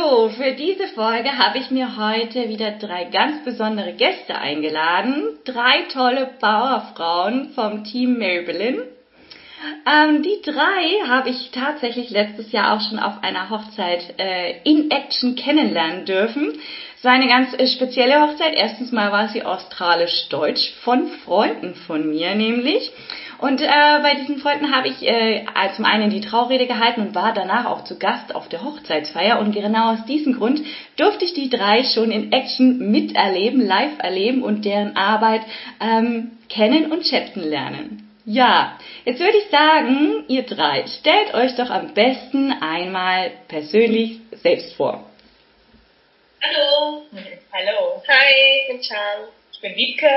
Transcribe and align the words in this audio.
So, 0.00 0.30
für 0.30 0.52
diese 0.52 0.88
Folge 0.88 1.36
habe 1.36 1.58
ich 1.58 1.70
mir 1.70 1.96
heute 1.98 2.48
wieder 2.48 2.70
drei 2.72 3.04
ganz 3.04 3.44
besondere 3.44 3.92
Gäste 3.92 4.34
eingeladen. 4.34 5.38
Drei 5.44 5.82
tolle 5.92 6.30
Bauerfrauen 6.40 7.50
vom 7.54 7.84
Team 7.84 8.18
Maybelline. 8.18 8.84
Ähm, 9.86 10.22
die 10.22 10.40
drei 10.42 11.06
habe 11.06 11.28
ich 11.28 11.50
tatsächlich 11.50 12.08
letztes 12.08 12.50
Jahr 12.50 12.74
auch 12.74 12.80
schon 12.80 12.98
auf 12.98 13.22
einer 13.22 13.50
Hochzeit 13.50 14.14
äh, 14.18 14.62
in 14.64 14.90
Action 14.90 15.34
kennenlernen 15.34 16.06
dürfen. 16.06 16.58
Es 16.96 17.04
war 17.04 17.12
eine 17.12 17.28
ganz 17.28 17.52
äh, 17.52 17.66
spezielle 17.66 18.22
Hochzeit. 18.22 18.54
Erstens 18.54 18.92
mal 18.92 19.12
war 19.12 19.28
sie 19.28 19.42
australisch-deutsch 19.42 20.72
von 20.82 21.08
Freunden 21.08 21.74
von 21.74 22.08
mir 22.08 22.34
nämlich. 22.34 22.90
Und 23.40 23.62
äh, 23.62 23.66
bei 24.02 24.16
diesen 24.16 24.38
Freunden 24.38 24.74
habe 24.74 24.88
ich 24.88 25.02
äh, 25.02 25.46
zum 25.74 25.86
einen 25.86 26.10
die 26.10 26.20
Traurede 26.20 26.66
gehalten 26.66 27.00
und 27.00 27.14
war 27.14 27.32
danach 27.32 27.64
auch 27.64 27.84
zu 27.84 27.98
Gast 27.98 28.34
auf 28.34 28.50
der 28.50 28.62
Hochzeitsfeier. 28.62 29.38
Und 29.38 29.52
genau 29.52 29.94
aus 29.94 30.04
diesem 30.04 30.34
Grund 30.34 30.60
durfte 30.96 31.24
ich 31.24 31.32
die 31.32 31.48
drei 31.48 31.82
schon 31.84 32.10
in 32.10 32.32
Action 32.32 32.90
miterleben, 32.90 33.66
live 33.66 33.98
erleben 33.98 34.42
und 34.42 34.66
deren 34.66 34.94
Arbeit 34.94 35.40
ähm, 35.80 36.32
kennen 36.50 36.92
und 36.92 37.06
schätzen 37.06 37.42
lernen. 37.42 38.10
Ja, 38.26 38.78
jetzt 39.06 39.20
würde 39.20 39.38
ich 39.38 39.48
sagen, 39.50 40.24
ihr 40.28 40.42
drei, 40.42 40.84
stellt 41.00 41.32
euch 41.32 41.56
doch 41.56 41.70
am 41.70 41.94
besten 41.94 42.52
einmal 42.52 43.32
persönlich 43.48 44.20
selbst 44.32 44.74
vor. 44.74 45.08
Hallo. 46.42 47.06
Hallo. 47.52 48.02
Hi, 48.06 48.60
ich 48.60 48.68
bin 48.68 48.82
Chan. 48.82 49.28
Ich 49.52 49.60
bin 49.60 49.74
Wiebke. 49.74 50.08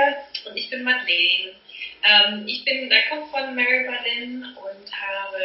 Und 0.46 0.58
ich 0.58 0.70
bin 0.70 0.84
Madeleine. 0.84 1.63
Ähm, 2.04 2.44
ich 2.48 2.64
bin 2.66 2.90
der 2.90 3.04
Kopf 3.10 3.32
von 3.32 3.56
Mary 3.56 3.86
Berlin 3.86 4.46
und 4.56 4.92
habe 4.92 5.44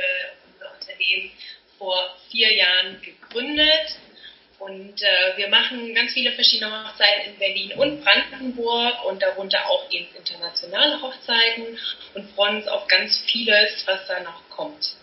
unser 0.52 0.74
Unternehmen 0.74 1.30
vor 1.78 2.16
vier 2.30 2.52
Jahren 2.52 3.00
gegründet. 3.00 3.98
Und 4.58 5.00
äh, 5.02 5.36
wir 5.36 5.48
machen 5.48 5.94
ganz 5.94 6.12
viele 6.12 6.32
verschiedene 6.32 6.84
Hochzeiten 6.84 7.32
in 7.32 7.38
Berlin 7.38 7.72
und 7.78 8.02
Brandenburg 8.02 9.04
und 9.04 9.22
darunter 9.22 9.70
auch 9.70 9.88
eben 9.90 10.08
internationale 10.16 11.00
Hochzeiten 11.00 11.78
und 12.14 12.30
freuen 12.32 12.56
uns 12.56 12.66
auf 12.66 12.88
ganz 12.88 13.22
vieles, 13.26 13.84
was 13.86 14.04
da 14.08 14.20
noch 14.20 14.42
kommt. 14.50 14.96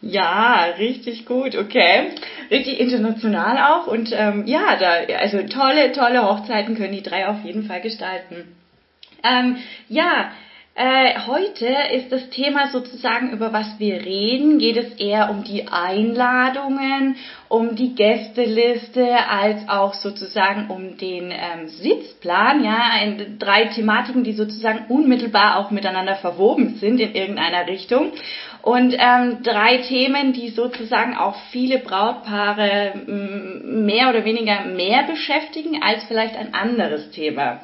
Ja, 0.00 0.64
richtig 0.78 1.26
gut, 1.26 1.56
okay. 1.56 2.12
Richtig 2.50 2.80
international 2.80 3.58
auch 3.58 3.86
und 3.86 4.12
ähm, 4.12 4.46
ja, 4.46 4.76
da 4.76 5.14
also 5.16 5.42
tolle, 5.42 5.92
tolle 5.92 6.26
Hochzeiten 6.26 6.74
können 6.74 6.94
die 6.94 7.02
drei 7.02 7.28
auf 7.28 7.44
jeden 7.44 7.66
Fall 7.66 7.82
gestalten. 7.82 8.56
Ähm, 9.22 9.58
ja, 9.90 10.32
äh, 10.82 11.18
heute 11.26 11.66
ist 11.92 12.10
das 12.10 12.30
Thema 12.30 12.68
sozusagen, 12.68 13.32
über 13.32 13.52
was 13.52 13.78
wir 13.78 13.96
reden, 13.96 14.58
geht 14.58 14.78
es 14.78 14.94
eher 14.94 15.28
um 15.28 15.44
die 15.44 15.68
Einladungen, 15.68 17.16
um 17.48 17.76
die 17.76 17.94
Gästeliste, 17.94 19.28
als 19.28 19.68
auch 19.68 19.92
sozusagen 19.92 20.70
um 20.70 20.96
den 20.96 21.32
ähm, 21.32 21.68
Sitzplan. 21.68 22.64
Ja, 22.64 22.92
ein, 22.92 23.38
drei 23.38 23.66
Thematiken, 23.66 24.24
die 24.24 24.32
sozusagen 24.32 24.86
unmittelbar 24.88 25.58
auch 25.58 25.70
miteinander 25.70 26.16
verwoben 26.16 26.76
sind 26.76 26.98
in 26.98 27.14
irgendeiner 27.14 27.66
Richtung. 27.66 28.12
Und 28.62 28.96
ähm, 28.98 29.42
drei 29.42 29.78
Themen, 29.78 30.32
die 30.32 30.48
sozusagen 30.48 31.14
auch 31.14 31.36
viele 31.50 31.78
Brautpaare 31.78 32.94
mehr 33.06 34.08
oder 34.08 34.24
weniger 34.24 34.64
mehr 34.64 35.02
beschäftigen 35.02 35.82
als 35.82 36.04
vielleicht 36.04 36.36
ein 36.36 36.54
anderes 36.54 37.10
Thema. 37.10 37.60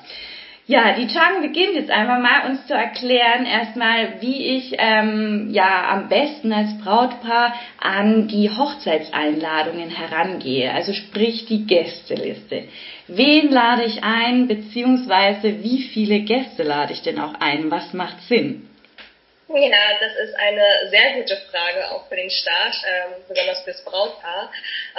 Ja, 0.68 0.94
die 0.94 1.06
Chang 1.06 1.42
beginnt 1.42 1.76
jetzt 1.76 1.90
einfach 1.90 2.18
mal 2.18 2.50
uns 2.50 2.66
zu 2.66 2.74
erklären, 2.74 3.46
erstmal, 3.46 4.20
wie 4.20 4.56
ich 4.56 4.74
ähm, 4.78 5.50
ja 5.52 5.90
am 5.90 6.08
besten 6.08 6.52
als 6.52 6.76
Brautpaar 6.82 7.54
an 7.80 8.26
die 8.26 8.50
Hochzeitseinladungen 8.50 9.90
herangehe, 9.90 10.72
also 10.72 10.92
sprich 10.92 11.46
die 11.46 11.66
Gästeliste. 11.68 12.64
Wen 13.06 13.52
lade 13.52 13.84
ich 13.84 14.02
ein, 14.02 14.48
beziehungsweise 14.48 15.62
wie 15.62 15.82
viele 15.82 16.20
Gäste 16.22 16.64
lade 16.64 16.94
ich 16.94 17.02
denn 17.02 17.20
auch 17.20 17.34
ein? 17.38 17.70
Was 17.70 17.92
macht 17.92 18.20
Sinn? 18.22 18.68
Ja, 19.48 20.00
das 20.00 20.16
ist 20.28 20.34
eine 20.34 20.90
sehr 20.90 21.12
gute 21.14 21.36
Frage, 21.52 21.92
auch 21.92 22.08
für 22.08 22.16
den 22.16 22.30
Start, 22.30 22.74
ähm, 22.84 23.22
besonders 23.28 23.62
fürs 23.62 23.84
Brautpaar. 23.84 24.50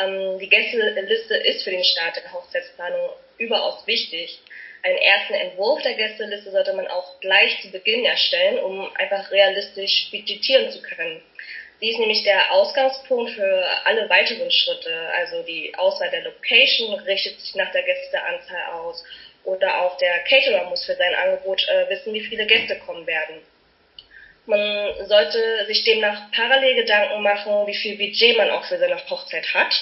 Ähm, 0.02 0.40
die 0.40 0.48
Gästeliste 0.48 1.36
ist 1.36 1.66
für 1.66 1.72
den 1.72 1.84
Start 1.84 2.16
der 2.16 2.32
Hochzeitsplanung 2.32 3.10
überaus 3.38 3.86
wichtig 3.86 4.40
einen 4.88 4.98
ersten 5.00 5.34
Entwurf 5.34 5.82
der 5.82 5.96
Gästeliste 5.96 6.50
sollte 6.52 6.74
man 6.74 6.88
auch 6.88 7.20
gleich 7.20 7.62
zu 7.62 7.70
Beginn 7.72 8.06
erstellen, 8.06 8.60
um 8.60 8.90
einfach 8.96 9.30
realistisch 9.32 10.10
budgetieren 10.12 10.72
zu 10.72 10.82
können. 10.82 11.22
Sie 11.80 11.90
ist 11.90 12.00
nämlich 12.00 12.24
der 12.24 12.52
Ausgangspunkt 12.54 13.32
für 13.32 13.66
alle 13.84 14.10
weiteren 14.10 14.50
Schritte. 14.50 15.10
Also 15.14 15.44
die 15.44 15.76
Auswahl 15.76 16.10
der 16.10 16.24
Location 16.24 16.94
richtet 17.02 17.40
sich 17.40 17.54
nach 17.56 17.72
der 17.72 17.84
Gästeanzahl 17.84 18.74
aus. 18.74 19.04
Oder 19.44 19.82
auch 19.82 19.98
der 19.98 20.20
Caterer 20.20 20.70
muss 20.70 20.86
für 20.86 20.96
sein 20.96 21.14
Angebot 21.16 21.68
äh, 21.68 21.90
wissen, 21.90 22.14
wie 22.14 22.26
viele 22.26 22.46
Gäste 22.46 22.78
kommen 22.80 23.06
werden. 23.06 23.42
Man 24.46 25.06
sollte 25.06 25.66
sich 25.68 25.84
demnach 25.84 26.32
parallel 26.32 26.76
Gedanken 26.76 27.22
machen, 27.22 27.68
wie 27.68 27.76
viel 27.76 27.98
Budget 27.98 28.38
man 28.38 28.50
auch 28.50 28.64
für 28.64 28.78
seine 28.78 28.98
Hochzeit 29.10 29.54
hat 29.54 29.74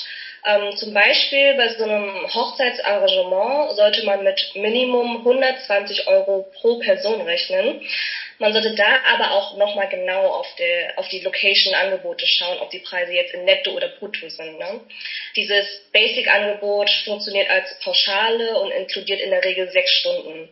ähm, 0.45 0.75
zum 0.77 0.93
Beispiel 0.93 1.55
bei 1.55 1.69
so 1.69 1.83
einem 1.83 2.33
Hochzeitsarrangement 2.33 3.75
sollte 3.75 4.05
man 4.05 4.23
mit 4.23 4.51
Minimum 4.55 5.17
120 5.17 6.07
Euro 6.07 6.49
pro 6.53 6.79
Person 6.79 7.21
rechnen. 7.21 7.81
Man 8.37 8.51
sollte 8.51 8.75
da 8.75 8.99
aber 9.05 9.31
auch 9.31 9.57
nochmal 9.57 9.87
genau 9.87 10.27
auf, 10.27 10.47
der, 10.59 10.99
auf 10.99 11.07
die 11.07 11.21
Location-Angebote 11.21 12.27
schauen, 12.27 12.59
ob 12.59 12.69
die 12.69 12.79
Preise 12.79 13.13
jetzt 13.13 13.33
in 13.33 13.45
Netto 13.45 13.71
oder 13.71 13.87
Brutto 13.87 14.27
sind. 14.29 14.59
Ne? 14.59 14.81
Dieses 15.35 15.65
Basic-Angebot 15.93 16.89
funktioniert 17.05 17.49
als 17.49 17.79
Pauschale 17.79 18.59
und 18.59 18.71
inkludiert 18.71 19.21
in 19.21 19.29
der 19.29 19.43
Regel 19.43 19.71
sechs 19.71 19.91
Stunden. 19.91 20.49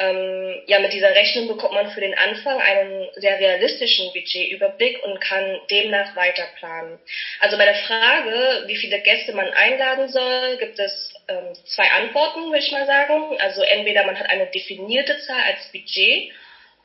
Ähm, 0.00 0.62
ja, 0.66 0.78
mit 0.78 0.94
dieser 0.94 1.14
Rechnung 1.14 1.46
bekommt 1.46 1.74
man 1.74 1.90
für 1.90 2.00
den 2.00 2.16
Anfang 2.16 2.58
einen 2.58 3.06
sehr 3.16 3.38
realistischen 3.38 4.10
Budgetüberblick 4.14 5.04
und 5.04 5.20
kann 5.20 5.60
demnach 5.70 6.16
weiter 6.16 6.46
planen. 6.58 6.98
Also 7.38 7.58
bei 7.58 7.66
der 7.66 7.74
Frage, 7.74 8.64
wie 8.66 8.76
viele 8.76 9.00
Gäste 9.00 9.34
man 9.34 9.50
einladen 9.50 10.08
soll, 10.08 10.56
gibt 10.56 10.78
es 10.78 11.12
ähm, 11.28 11.54
zwei 11.66 11.90
Antworten, 11.90 12.46
würde 12.46 12.64
ich 12.64 12.72
mal 12.72 12.86
sagen. 12.86 13.36
Also 13.40 13.60
entweder 13.60 14.04
man 14.04 14.18
hat 14.18 14.30
eine 14.30 14.46
definierte 14.46 15.18
Zahl 15.18 15.42
als 15.42 15.70
Budget 15.70 16.32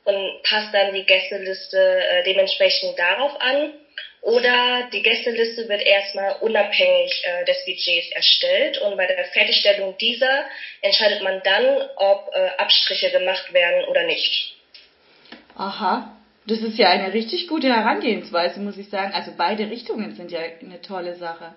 und 0.04 0.42
passt 0.42 0.74
dann 0.74 0.92
die 0.92 1.06
Gästeliste 1.06 1.78
äh, 1.78 2.22
dementsprechend 2.24 2.98
darauf 2.98 3.40
an 3.40 3.72
oder 4.26 4.88
die 4.92 5.02
Gästeliste 5.02 5.68
wird 5.68 5.82
erstmal 5.82 6.34
unabhängig 6.40 7.22
äh, 7.22 7.44
des 7.44 7.64
Budgets 7.64 8.10
erstellt 8.10 8.76
und 8.78 8.96
bei 8.96 9.06
der 9.06 9.24
Fertigstellung 9.26 9.96
dieser 9.98 10.46
entscheidet 10.82 11.22
man 11.22 11.40
dann, 11.44 11.64
ob 11.94 12.32
äh, 12.34 12.48
Abstriche 12.58 13.12
gemacht 13.12 13.52
werden 13.52 13.84
oder 13.88 14.02
nicht. 14.04 14.56
Aha, 15.56 16.16
das 16.44 16.58
ist 16.58 16.76
ja 16.76 16.88
eine 16.88 17.12
richtig 17.12 17.46
gute 17.46 17.68
Herangehensweise, 17.68 18.58
muss 18.58 18.76
ich 18.76 18.88
sagen. 18.88 19.12
Also 19.14 19.30
beide 19.36 19.70
Richtungen 19.70 20.16
sind 20.16 20.32
ja 20.32 20.40
eine 20.40 20.82
tolle 20.82 21.14
Sache. 21.14 21.54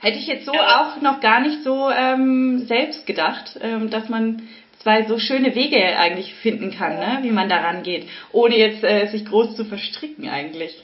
Hätte 0.00 0.18
ich 0.18 0.26
jetzt 0.26 0.46
so 0.46 0.54
ja. 0.54 0.80
auch 0.82 1.00
noch 1.00 1.20
gar 1.20 1.40
nicht 1.40 1.62
so 1.62 1.90
ähm, 1.90 2.66
selbst 2.66 3.06
gedacht, 3.06 3.56
ähm, 3.62 3.88
dass 3.88 4.08
man 4.08 4.48
zwei 4.82 5.04
so 5.04 5.20
schöne 5.20 5.54
Wege 5.54 5.96
eigentlich 5.96 6.34
finden 6.34 6.72
kann, 6.72 6.98
ne? 6.98 7.18
wie 7.22 7.30
man 7.30 7.48
da 7.48 7.58
rangeht, 7.58 8.08
ohne 8.32 8.56
jetzt 8.56 8.82
äh, 8.82 9.06
sich 9.06 9.24
groß 9.24 9.54
zu 9.54 9.64
verstricken 9.64 10.28
eigentlich. 10.28 10.74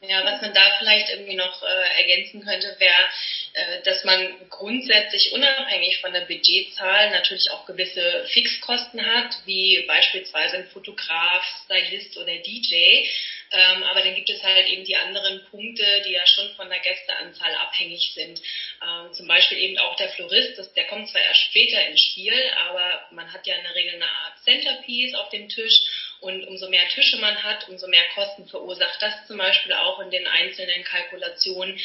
Ja, 0.00 0.24
was 0.24 0.40
man 0.40 0.54
da 0.54 0.76
vielleicht 0.78 1.08
irgendwie 1.08 1.34
noch 1.34 1.60
äh, 1.60 2.00
ergänzen 2.00 2.44
könnte, 2.44 2.76
wäre, 2.78 3.08
äh, 3.54 3.82
dass 3.82 4.04
man 4.04 4.48
grundsätzlich 4.48 5.32
unabhängig 5.32 5.98
von 6.00 6.12
der 6.12 6.20
Budgetzahl 6.20 7.10
natürlich 7.10 7.50
auch 7.50 7.66
gewisse 7.66 8.24
Fixkosten 8.28 9.04
hat, 9.04 9.34
wie 9.44 9.84
beispielsweise 9.88 10.58
ein 10.58 10.68
Fotograf, 10.68 11.42
Stylist 11.64 12.16
oder 12.16 12.36
DJ. 12.38 13.08
Ähm, 13.50 13.82
aber 13.82 14.02
dann 14.02 14.14
gibt 14.14 14.28
es 14.28 14.42
halt 14.42 14.68
eben 14.68 14.84
die 14.84 14.96
anderen 14.96 15.42
Punkte, 15.50 16.02
die 16.06 16.12
ja 16.12 16.26
schon 16.26 16.50
von 16.54 16.68
der 16.68 16.80
Gästeanzahl 16.80 17.54
abhängig 17.54 18.12
sind. 18.14 18.40
Ähm, 18.86 19.12
zum 19.14 19.26
Beispiel 19.26 19.58
eben 19.58 19.78
auch 19.78 19.96
der 19.96 20.10
Florist, 20.10 20.58
das, 20.58 20.72
der 20.74 20.84
kommt 20.86 21.08
zwar 21.08 21.22
erst 21.22 21.40
später 21.40 21.84
ins 21.86 22.02
Spiel, 22.02 22.34
aber 22.56 23.06
man 23.10 23.32
hat 23.32 23.46
ja 23.46 23.56
in 23.56 23.62
der 23.62 23.74
Regel 23.74 23.94
eine 23.94 24.08
Art 24.10 24.38
Centerpiece 24.44 25.14
auf 25.14 25.30
dem 25.30 25.48
Tisch 25.48 25.80
und 26.20 26.44
umso 26.46 26.68
mehr 26.68 26.88
Tische 26.88 27.18
man 27.18 27.42
hat, 27.42 27.68
umso 27.68 27.86
mehr 27.86 28.04
Kosten 28.14 28.46
verursacht 28.48 29.00
das 29.00 29.26
zum 29.26 29.38
Beispiel 29.38 29.72
auch 29.72 30.00
in 30.00 30.10
den 30.10 30.26
einzelnen 30.26 30.84
Kalkulationen. 30.84 31.78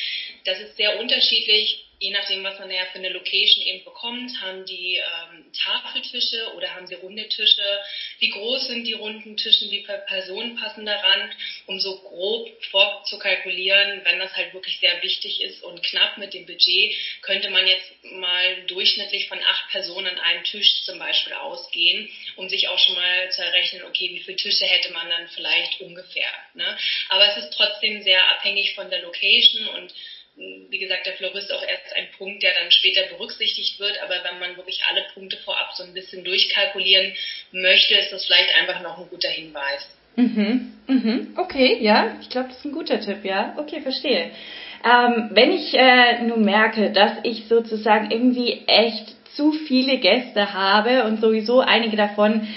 Das 0.45 0.59
ist 0.59 0.75
sehr 0.75 1.00
unterschiedlich, 1.00 1.85
je 2.03 2.11
nachdem, 2.11 2.44
was 2.44 2.59
man 2.59 2.69
ja 2.69 2.85
für 2.88 3.00
eine 3.00 3.07
Location 3.07 3.65
eben 3.65 3.85
bekommt, 3.85 4.41
haben 4.41 4.65
die 4.65 4.97
ähm, 4.97 5.50
Tafeltische 5.53 6.53
oder 6.53 6.75
haben 6.75 6.85
sie 6.85 6.95
runde 6.95 7.29
Tische? 7.29 7.79
Wie 8.19 8.27
groß 8.27 8.67
sind 8.67 8.85
die 8.85 8.91
runden 8.91 9.38
Tischen? 9.38 9.71
Wie 9.71 9.85
viele 9.85 10.00
Personen 10.00 10.57
passen 10.57 10.85
daran? 10.85 11.31
Um 11.65 11.79
so 11.79 11.95
grob 12.01 12.50
vorzukalkulieren, 12.71 14.03
wenn 14.03 14.19
das 14.19 14.35
halt 14.35 14.53
wirklich 14.53 14.79
sehr 14.79 15.01
wichtig 15.01 15.39
ist 15.41 15.63
und 15.63 15.81
knapp 15.81 16.17
mit 16.17 16.33
dem 16.33 16.45
Budget, 16.45 16.94
könnte 17.21 17.47
man 17.47 17.67
jetzt 17.67 17.89
mal 18.03 18.65
durchschnittlich 18.65 19.29
von 19.29 19.41
acht 19.41 19.69
Personen 19.69 20.07
an 20.07 20.19
einem 20.19 20.44
Tisch 20.44 20.83
zum 20.83 21.00
Beispiel 21.00 21.31
ausgehen, 21.31 22.11
um 22.35 22.50
sich 22.50 22.67
auch 22.67 22.79
schon 22.79 22.95
mal 22.95 23.31
zu 23.31 23.41
errechnen, 23.41 23.83
okay, 23.83 24.09
wie 24.11 24.19
viele 24.19 24.35
Tische 24.35 24.65
hätte 24.65 24.91
man 24.91 25.09
dann 25.09 25.29
vielleicht 25.29 25.79
ungefähr. 25.79 26.31
Ne? 26.53 26.77
Aber 27.07 27.27
es 27.27 27.45
ist 27.45 27.53
trotzdem 27.53 28.01
sehr 28.01 28.27
abhängig 28.27 28.73
von 28.73 28.89
der 28.89 29.00
Location 29.00 29.67
und 29.69 29.94
wie 30.35 30.80
gesagt, 30.80 31.06
der 31.06 31.13
Florist 31.13 31.51
auch 31.53 31.62
erst 31.62 31.95
ein 31.95 32.07
Punkt, 32.18 32.41
der 32.44 32.53
dann 32.53 32.71
später 32.71 33.03
berücksichtigt 33.03 33.80
wird. 33.80 34.01
Aber 34.01 34.15
wenn 34.24 34.39
man 34.39 34.57
wirklich 34.57 34.81
alle 34.89 35.06
Punkte 35.13 35.38
vorab 35.38 35.74
so 35.75 35.83
ein 35.83 35.94
bisschen 35.94 36.24
durchkalkulieren 36.24 37.13
möchte, 37.51 37.95
ist 37.95 38.12
das 38.12 38.25
vielleicht 38.25 38.56
einfach 38.56 38.81
noch 38.81 38.97
ein 38.97 39.09
guter 39.09 39.30
Hinweis. 39.30 39.88
Mhm, 40.15 40.74
mhm, 40.88 41.33
okay, 41.38 41.77
ja, 41.80 42.18
ich 42.21 42.30
glaube, 42.30 42.50
das 42.50 42.57
ist 42.57 42.65
ein 42.65 42.71
guter 42.71 43.00
Tipp, 43.00 43.24
ja. 43.24 43.56
Okay, 43.57 43.81
verstehe. 43.81 44.31
Ähm, 44.85 45.30
wenn 45.31 45.51
ich 45.51 45.74
äh, 45.74 46.21
nun 46.21 46.44
merke, 46.44 46.91
dass 46.91 47.13
ich 47.24 47.45
sozusagen 47.47 48.12
irgendwie 48.12 48.63
echt 48.68 49.15
zu 49.36 49.53
viele 49.53 49.97
Gäste 49.97 50.53
habe 50.53 51.06
und 51.06 51.21
sowieso 51.21 51.59
einige 51.62 51.95
davon 51.95 52.47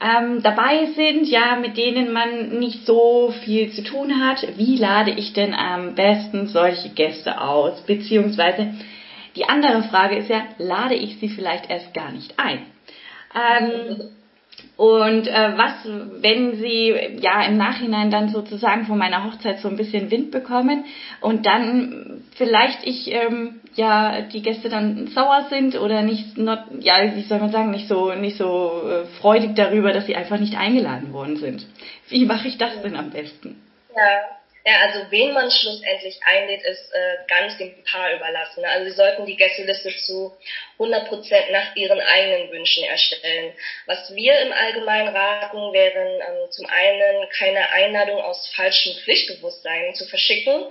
ähm, 0.00 0.42
dabei 0.42 0.86
sind, 0.94 1.26
ja, 1.28 1.56
mit 1.56 1.76
denen 1.76 2.12
man 2.12 2.58
nicht 2.58 2.84
so 2.84 3.32
viel 3.44 3.72
zu 3.72 3.82
tun 3.82 4.20
hat, 4.20 4.46
wie 4.56 4.76
lade 4.76 5.10
ich 5.12 5.32
denn 5.32 5.54
am 5.54 5.94
besten 5.94 6.48
solche 6.48 6.90
Gäste 6.90 7.40
aus? 7.40 7.80
Beziehungsweise 7.86 8.74
die 9.36 9.48
andere 9.48 9.84
Frage 9.84 10.16
ist 10.16 10.28
ja, 10.28 10.42
lade 10.58 10.94
ich 10.94 11.18
sie 11.18 11.28
vielleicht 11.28 11.70
erst 11.70 11.94
gar 11.94 12.12
nicht 12.12 12.38
ein? 12.38 12.66
Ähm, 13.34 14.02
und 14.76 15.26
äh, 15.26 15.56
was, 15.56 15.72
wenn 16.20 16.56
sie 16.56 16.94
ja 17.20 17.42
im 17.46 17.56
Nachhinein 17.56 18.10
dann 18.10 18.28
sozusagen 18.28 18.84
von 18.84 18.98
meiner 18.98 19.24
Hochzeit 19.24 19.60
so 19.60 19.68
ein 19.68 19.76
bisschen 19.76 20.10
Wind 20.10 20.30
bekommen 20.30 20.84
und 21.20 21.46
dann 21.46 22.22
vielleicht 22.34 22.86
ich 22.86 23.10
ähm, 23.10 23.60
ja 23.74 24.20
die 24.20 24.42
Gäste 24.42 24.68
dann 24.68 25.08
sauer 25.08 25.46
sind 25.48 25.80
oder 25.80 26.02
nicht, 26.02 26.36
not, 26.36 26.58
ja 26.80 26.96
wie 27.14 27.22
soll 27.22 27.38
man 27.38 27.52
sagen, 27.52 27.70
nicht 27.70 27.88
so 27.88 28.12
nicht 28.12 28.36
so 28.36 28.82
äh, 28.86 29.06
freudig 29.20 29.56
darüber, 29.56 29.92
dass 29.92 30.06
sie 30.06 30.16
einfach 30.16 30.38
nicht 30.38 30.58
eingeladen 30.58 31.14
worden 31.14 31.36
sind. 31.36 31.66
Wie 32.08 32.26
mache 32.26 32.48
ich 32.48 32.58
das 32.58 32.82
denn 32.82 32.96
am 32.96 33.10
besten? 33.10 33.62
Ja. 33.96 34.36
Ja, 34.68 34.80
also 34.80 35.08
wen 35.10 35.32
man 35.32 35.48
schlussendlich 35.48 36.18
einlädt, 36.26 36.64
ist 36.64 36.92
äh, 36.92 37.18
ganz 37.28 37.56
dem 37.56 37.84
Paar 37.84 38.12
überlassen. 38.12 38.62
Ne? 38.62 38.68
Also 38.68 38.90
sie 38.90 38.96
sollten 38.96 39.24
die 39.24 39.36
Gästeliste 39.36 39.94
zu 39.98 40.36
100% 40.80 41.52
nach 41.52 41.76
ihren 41.76 42.00
eigenen 42.00 42.50
Wünschen 42.50 42.82
erstellen. 42.82 43.54
Was 43.86 44.12
wir 44.12 44.36
im 44.40 44.52
Allgemeinen 44.52 45.14
raten, 45.14 45.72
wären 45.72 46.20
ähm, 46.20 46.50
zum 46.50 46.66
einen 46.66 47.28
keine 47.38 47.70
Einladung 47.70 48.20
aus 48.20 48.52
falschem 48.56 48.94
Pflichtbewusstsein 49.04 49.94
zu 49.94 50.04
verschicken. 50.08 50.64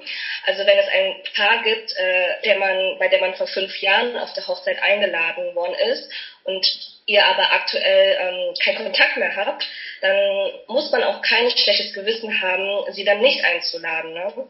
Also 0.46 0.66
wenn 0.66 0.78
es 0.78 0.88
ein 0.90 1.16
Paar 1.34 1.64
gibt, 1.64 1.96
äh, 1.96 2.42
der 2.44 2.58
man, 2.58 3.00
bei 3.00 3.08
der 3.08 3.22
man 3.22 3.36
vor 3.36 3.48
fünf 3.48 3.78
Jahren 3.78 4.18
auf 4.18 4.34
der 4.34 4.46
Hochzeit 4.46 4.84
eingeladen 4.84 5.56
worden 5.56 5.76
ist 5.76 6.12
und 6.44 6.95
ihr 7.08 7.24
aber 7.24 7.52
aktuell 7.52 8.18
ähm, 8.20 8.54
keinen 8.64 8.84
Kontakt 8.84 9.18
mehr 9.18 9.36
habt, 9.36 9.64
dann 10.02 10.52
muss 10.68 10.92
man 10.92 11.04
auch 11.04 11.22
kein 11.22 11.50
schlechtes 11.52 11.94
Gewissen 11.94 12.42
haben, 12.42 12.92
sie 12.94 13.04
dann 13.04 13.22
nicht 13.22 13.44
einzuladen. 13.44 14.14
Ne? 14.14 14.48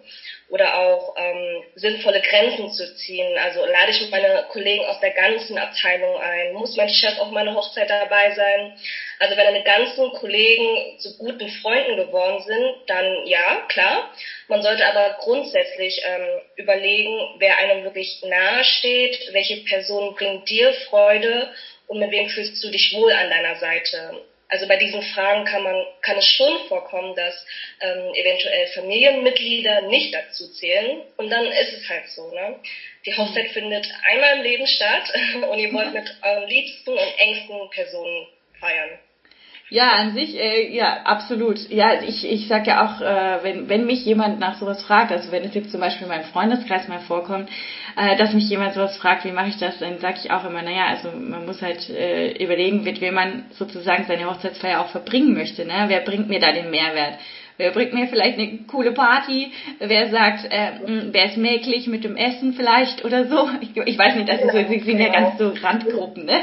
Oder 0.50 0.78
auch 0.78 1.16
ähm, 1.18 1.63
sinnvolle 1.75 2.22
Grenzen 2.22 2.72
zu 2.72 2.96
ziehen. 2.96 3.38
Also 3.38 3.66
lade 3.66 3.92
ich 3.92 4.10
meine 4.10 4.46
Kollegen 4.52 4.86
aus 4.86 5.00
der 5.02 5.12
ganzen 5.12 5.57
Abteilung 5.57 6.18
ein? 6.18 6.54
Muss 6.54 6.78
mein 6.78 6.90
Chef 6.90 7.19
auf 7.19 7.31
meiner 7.31 7.56
Hochzeit 7.56 7.90
dabei 7.90 8.31
sein? 8.31 8.78
Also 9.19 9.36
wenn 9.36 9.46
deine 9.46 9.63
ganzen 9.63 10.12
Kollegen 10.12 11.00
zu 11.00 11.18
guten 11.18 11.50
Freunden 11.50 11.98
geworden 11.98 12.42
sind, 12.42 12.75
dann 12.88 13.25
ja, 13.25 13.66
klar. 13.68 14.12
Man 14.48 14.62
sollte 14.62 14.86
aber 14.86 15.18
grundsätzlich 15.19 16.02
ähm, 16.06 16.42
überlegen, 16.56 17.36
wer 17.40 17.57
einem 17.57 17.84
wirklich 17.84 18.22
nahe 18.24 18.63
steht, 18.63 19.34
welche 19.34 19.57
Person 19.66 20.16
bringt 20.16 20.50
dir 20.50 20.72
Freude 20.90 21.50
und 21.87 21.99
mit 21.99 22.11
wem 22.11 22.27
fühlst 22.29 22.63
du 22.63 22.69
dich 22.69 22.93
wohl 22.93 23.11
an 23.11 23.29
deiner 23.29 23.55
Seite. 23.55 24.21
Also 24.47 24.67
bei 24.67 24.77
diesen 24.77 25.01
Fragen 25.01 25.43
kann 25.45 25.63
man 25.63 25.85
kann 26.01 26.17
es 26.17 26.27
schon 26.27 26.67
vorkommen, 26.67 27.15
dass 27.15 27.33
ähm, 27.81 28.13
eventuell 28.13 28.67
Familienmitglieder 28.67 29.81
nicht 29.81 30.13
dazu 30.13 30.47
zählen 30.53 31.01
und 31.17 31.29
dann 31.29 31.45
ist 31.47 31.73
es 31.73 31.89
halt 31.89 32.07
so. 32.09 32.31
Ne? 32.31 32.59
Die 33.05 33.17
Hochzeit 33.17 33.49
findet 33.51 33.87
einmal 34.07 34.37
im 34.37 34.43
Leben 34.43 34.67
statt 34.67 35.11
und 35.49 35.59
ihr 35.59 35.73
wollt 35.73 35.93
mit 35.93 36.15
euren 36.21 36.47
liebsten 36.47 36.91
und 36.91 37.17
engsten 37.17 37.69
Personen 37.71 38.27
feiern. 38.59 38.99
Ja, 39.69 39.94
an 39.94 40.13
sich, 40.13 40.38
äh, 40.38 40.75
ja, 40.75 41.01
absolut. 41.06 41.57
Ja, 41.71 42.01
ich, 42.03 42.23
ich 42.23 42.47
sag 42.47 42.67
ja 42.67 42.85
auch, 42.85 43.01
äh, 43.01 43.44
wenn, 43.44 43.67
wenn 43.67 43.88
mich 43.88 44.06
jemand 44.06 44.39
nach 44.39 44.59
sowas 44.59 44.83
fragt, 44.83 45.12
also 45.12 45.31
wenn 45.31 45.44
es 45.44 45.56
jetzt 45.56 45.71
zum 45.71 45.79
Beispiel 45.79 46.03
in 46.03 46.09
meinem 46.09 46.23
Freundeskreis 46.25 46.88
mal 46.88 47.00
vorkommt, 47.00 47.50
äh, 47.97 48.15
dass 48.15 48.33
mich 48.33 48.47
jemand 48.47 48.75
sowas 48.75 48.95
fragt, 48.97 49.25
wie 49.25 49.31
mache 49.31 49.47
ich 49.50 49.57
das, 49.57 49.79
dann 49.79 49.97
sage 50.00 50.19
ich 50.23 50.29
auch 50.29 50.45
immer, 50.45 50.62
naja, 50.62 50.85
also 50.85 51.09
man 51.17 51.47
muss 51.47 51.63
halt 51.63 51.89
äh, 51.89 52.33
überlegen, 52.44 52.83
mit 52.83 53.01
wem 53.01 53.15
man 53.15 53.45
sozusagen 53.57 54.06
seine 54.07 54.29
Hochzeitsfeier 54.29 54.79
auch 54.81 54.89
verbringen 54.89 55.33
möchte. 55.33 55.65
Ne? 55.65 55.85
Wer 55.88 56.01
bringt 56.01 56.29
mir 56.29 56.39
da 56.39 56.51
den 56.51 56.69
Mehrwert? 56.69 57.18
Wer 57.57 57.72
bringt 57.72 57.94
mir 57.94 58.07
vielleicht 58.07 58.38
eine 58.38 58.60
coole 58.68 58.92
Party? 58.92 59.52
Wer 59.80 60.10
sagt, 60.10 60.46
äh, 60.52 60.72
wer 61.12 61.25
ist 61.25 61.38
mäglich 61.38 61.88
mit 61.88 62.04
dem 62.04 62.18
Essen 62.18 62.54
vielleicht 62.54 63.06
oder 63.06 63.28
so? 63.28 63.50
Ich, 63.62 63.75
ich 63.78 63.98
weiß 63.98 64.16
nicht, 64.16 64.28
das 64.28 64.42
ist 64.42 64.52
so, 64.52 64.57
sie 64.68 64.80
sind 64.80 65.00
ja 65.00 65.10
ganz 65.10 65.38
so 65.38 65.54
Randgruppen, 65.62 66.25
ne? 66.25 66.42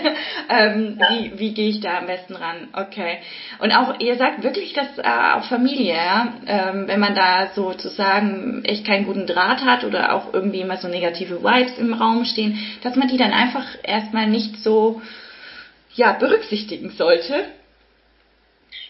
Ähm, 0.49 0.99
ja. 0.99 1.09
Wie, 1.11 1.39
wie 1.39 1.55
gehe 1.55 1.69
ich 1.69 1.81
da 1.81 1.99
am 1.99 2.07
besten 2.07 2.35
ran? 2.35 2.69
Okay. 2.73 3.19
Und 3.59 3.73
auch, 3.73 4.01
ihr 4.01 4.17
sagt 4.17 4.43
wirklich, 4.43 4.73
dass 4.73 4.99
äh, 4.99 5.03
auch 5.37 5.45
Familie, 5.45 5.95
ja? 5.95 6.35
Ähm, 6.47 6.89
wenn 6.89 7.01
man 7.01 7.15
da 7.15 7.51
sozusagen 7.55 8.65
echt 8.65 8.87
keinen 8.87 9.05
guten 9.05 9.27
Draht 9.27 9.63
hat 9.63 9.85
oder 9.85 10.15
auch 10.15 10.33
irgendwie 10.33 10.61
immer 10.61 10.79
so 10.79 10.89
negative 10.89 11.43
Vibes 11.43 11.79
im 11.79 11.93
Raum 11.93 12.25
stehen, 12.25 12.59
dass 12.83 12.97
man 12.97 13.09
die 13.09 13.19
dann 13.19 13.33
einfach 13.33 13.67
erstmal 13.83 14.27
nicht 14.27 14.57
so 14.63 15.03
ja, 15.95 16.13
berücksichtigen 16.13 16.91
sollte 16.91 17.45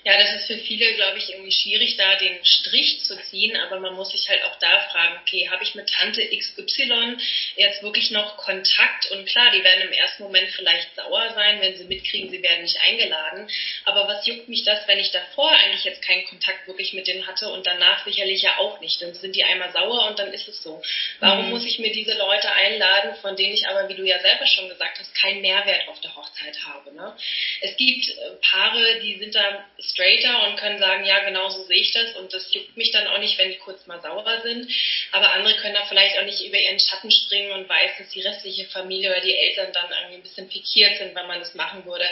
ja, 0.04 0.19
das 0.19 0.34
ist 0.34 0.46
für 0.49 0.58
viele, 0.58 0.94
glaube 0.94 1.19
ich, 1.19 1.31
irgendwie 1.31 1.52
schwierig, 1.52 1.96
da 1.96 2.16
den 2.16 2.44
Strich 2.44 3.04
zu 3.04 3.16
ziehen, 3.31 3.56
aber 3.56 3.78
man 3.78 3.94
muss 3.94 4.10
sich 4.10 4.28
halt 4.28 4.43
auch 4.44 4.58
da 4.58 4.81
fragen, 4.90 5.20
okay, 5.22 5.49
habe 5.49 5.62
ich 5.62 5.76
mit 5.76 5.88
Tante 5.88 6.23
XY 6.28 7.16
jetzt 7.56 7.82
wirklich 7.82 8.11
noch 8.11 8.37
Kontakt? 8.37 9.11
Und 9.12 9.26
klar, 9.26 9.52
die 9.52 9.62
werden 9.62 9.82
im 9.82 9.92
ersten 9.92 10.25
Moment 10.25 10.50
vielleicht 10.50 10.94
sauer 10.97 11.30
sein, 11.35 11.61
wenn 11.61 11.76
sie 11.76 11.85
mitkriegen, 11.85 12.30
sie 12.30 12.42
werden 12.42 12.62
nicht 12.62 12.80
eingeladen. 12.80 13.49
Aber 13.85 14.09
was 14.09 14.26
juckt 14.26 14.49
mich 14.49 14.64
das, 14.64 14.87
wenn 14.88 14.99
ich 14.99 15.12
davor 15.12 15.50
eigentlich 15.50 15.85
jetzt 15.85 16.02
keinen 16.02 16.25
Kontakt 16.25 16.66
wirklich 16.66 16.92
mit 16.92 17.06
denen 17.06 17.26
hatte 17.26 17.49
und 17.49 17.64
danach 17.64 18.04
sicherlich 18.04 18.42
ja 18.42 18.59
auch 18.59 18.80
nicht? 18.80 19.00
Dann 19.00 19.14
sind 19.14 19.37
die 19.37 19.44
einmal 19.44 19.71
sauer 19.73 20.09
und 20.09 20.18
dann 20.18 20.32
ist 20.32 20.49
es 20.49 20.62
so. 20.62 20.82
Warum 21.21 21.44
mhm. 21.44 21.50
muss 21.50 21.64
ich 21.64 21.78
mir 21.78 21.92
diese 21.92 22.14
Leute 22.14 22.50
einladen, 22.50 23.14
von 23.21 23.37
denen 23.37 23.54
ich 23.54 23.68
aber, 23.68 23.88
wie 23.88 23.94
du 23.94 24.04
ja 24.04 24.18
selber 24.18 24.47
schon 24.49 24.68
gesagt 24.68 24.99
hast, 24.99 25.14
keinen 25.14 25.42
Mehrwert 25.42 25.87
auf 25.87 26.00
der 26.00 26.16
Hochzeit 26.16 26.59
habe? 26.66 26.92
Ne? 26.92 27.16
Es 27.61 27.76
gibt 27.76 28.09
äh, 28.09 28.30
Paare, 28.40 29.00
die 29.00 29.18
sind 29.18 29.35
da 29.35 29.64
straighter 29.92 30.49
und 30.49 30.56
können 30.56 30.78
sagen, 30.78 31.04
ja, 31.04 31.20
genau 31.25 31.49
so 31.50 31.64
sehe 31.64 31.80
ich 31.80 31.92
das 31.92 32.14
und 32.16 32.32
das 32.32 32.52
juckt 32.52 32.76
mich 32.76 32.90
dann 32.90 33.06
auch 33.06 33.18
nicht, 33.18 33.38
wenn 33.38 33.50
die 33.50 33.58
kurz 33.58 33.87
mal 33.87 34.00
sauer 34.00 34.40
sind. 34.42 34.70
Aber 35.12 35.32
andere 35.32 35.56
können 35.56 35.75
da 35.75 35.84
vielleicht 35.87 36.18
auch 36.18 36.25
nicht 36.25 36.44
über 36.44 36.58
ihren 36.58 36.78
Schatten 36.78 37.11
springen 37.11 37.52
und 37.52 37.68
weiß, 37.68 37.92
dass 37.99 38.08
die 38.11 38.20
restliche 38.20 38.66
Familie 38.66 39.11
oder 39.11 39.20
die 39.20 39.37
Eltern 39.37 39.72
dann 39.72 39.90
irgendwie 39.90 40.16
ein 40.16 40.22
bisschen 40.22 40.49
pikiert 40.49 40.99
sind, 40.99 41.14
wenn 41.14 41.26
man 41.26 41.40
das 41.40 41.54
machen 41.54 41.84
würde. 41.84 42.06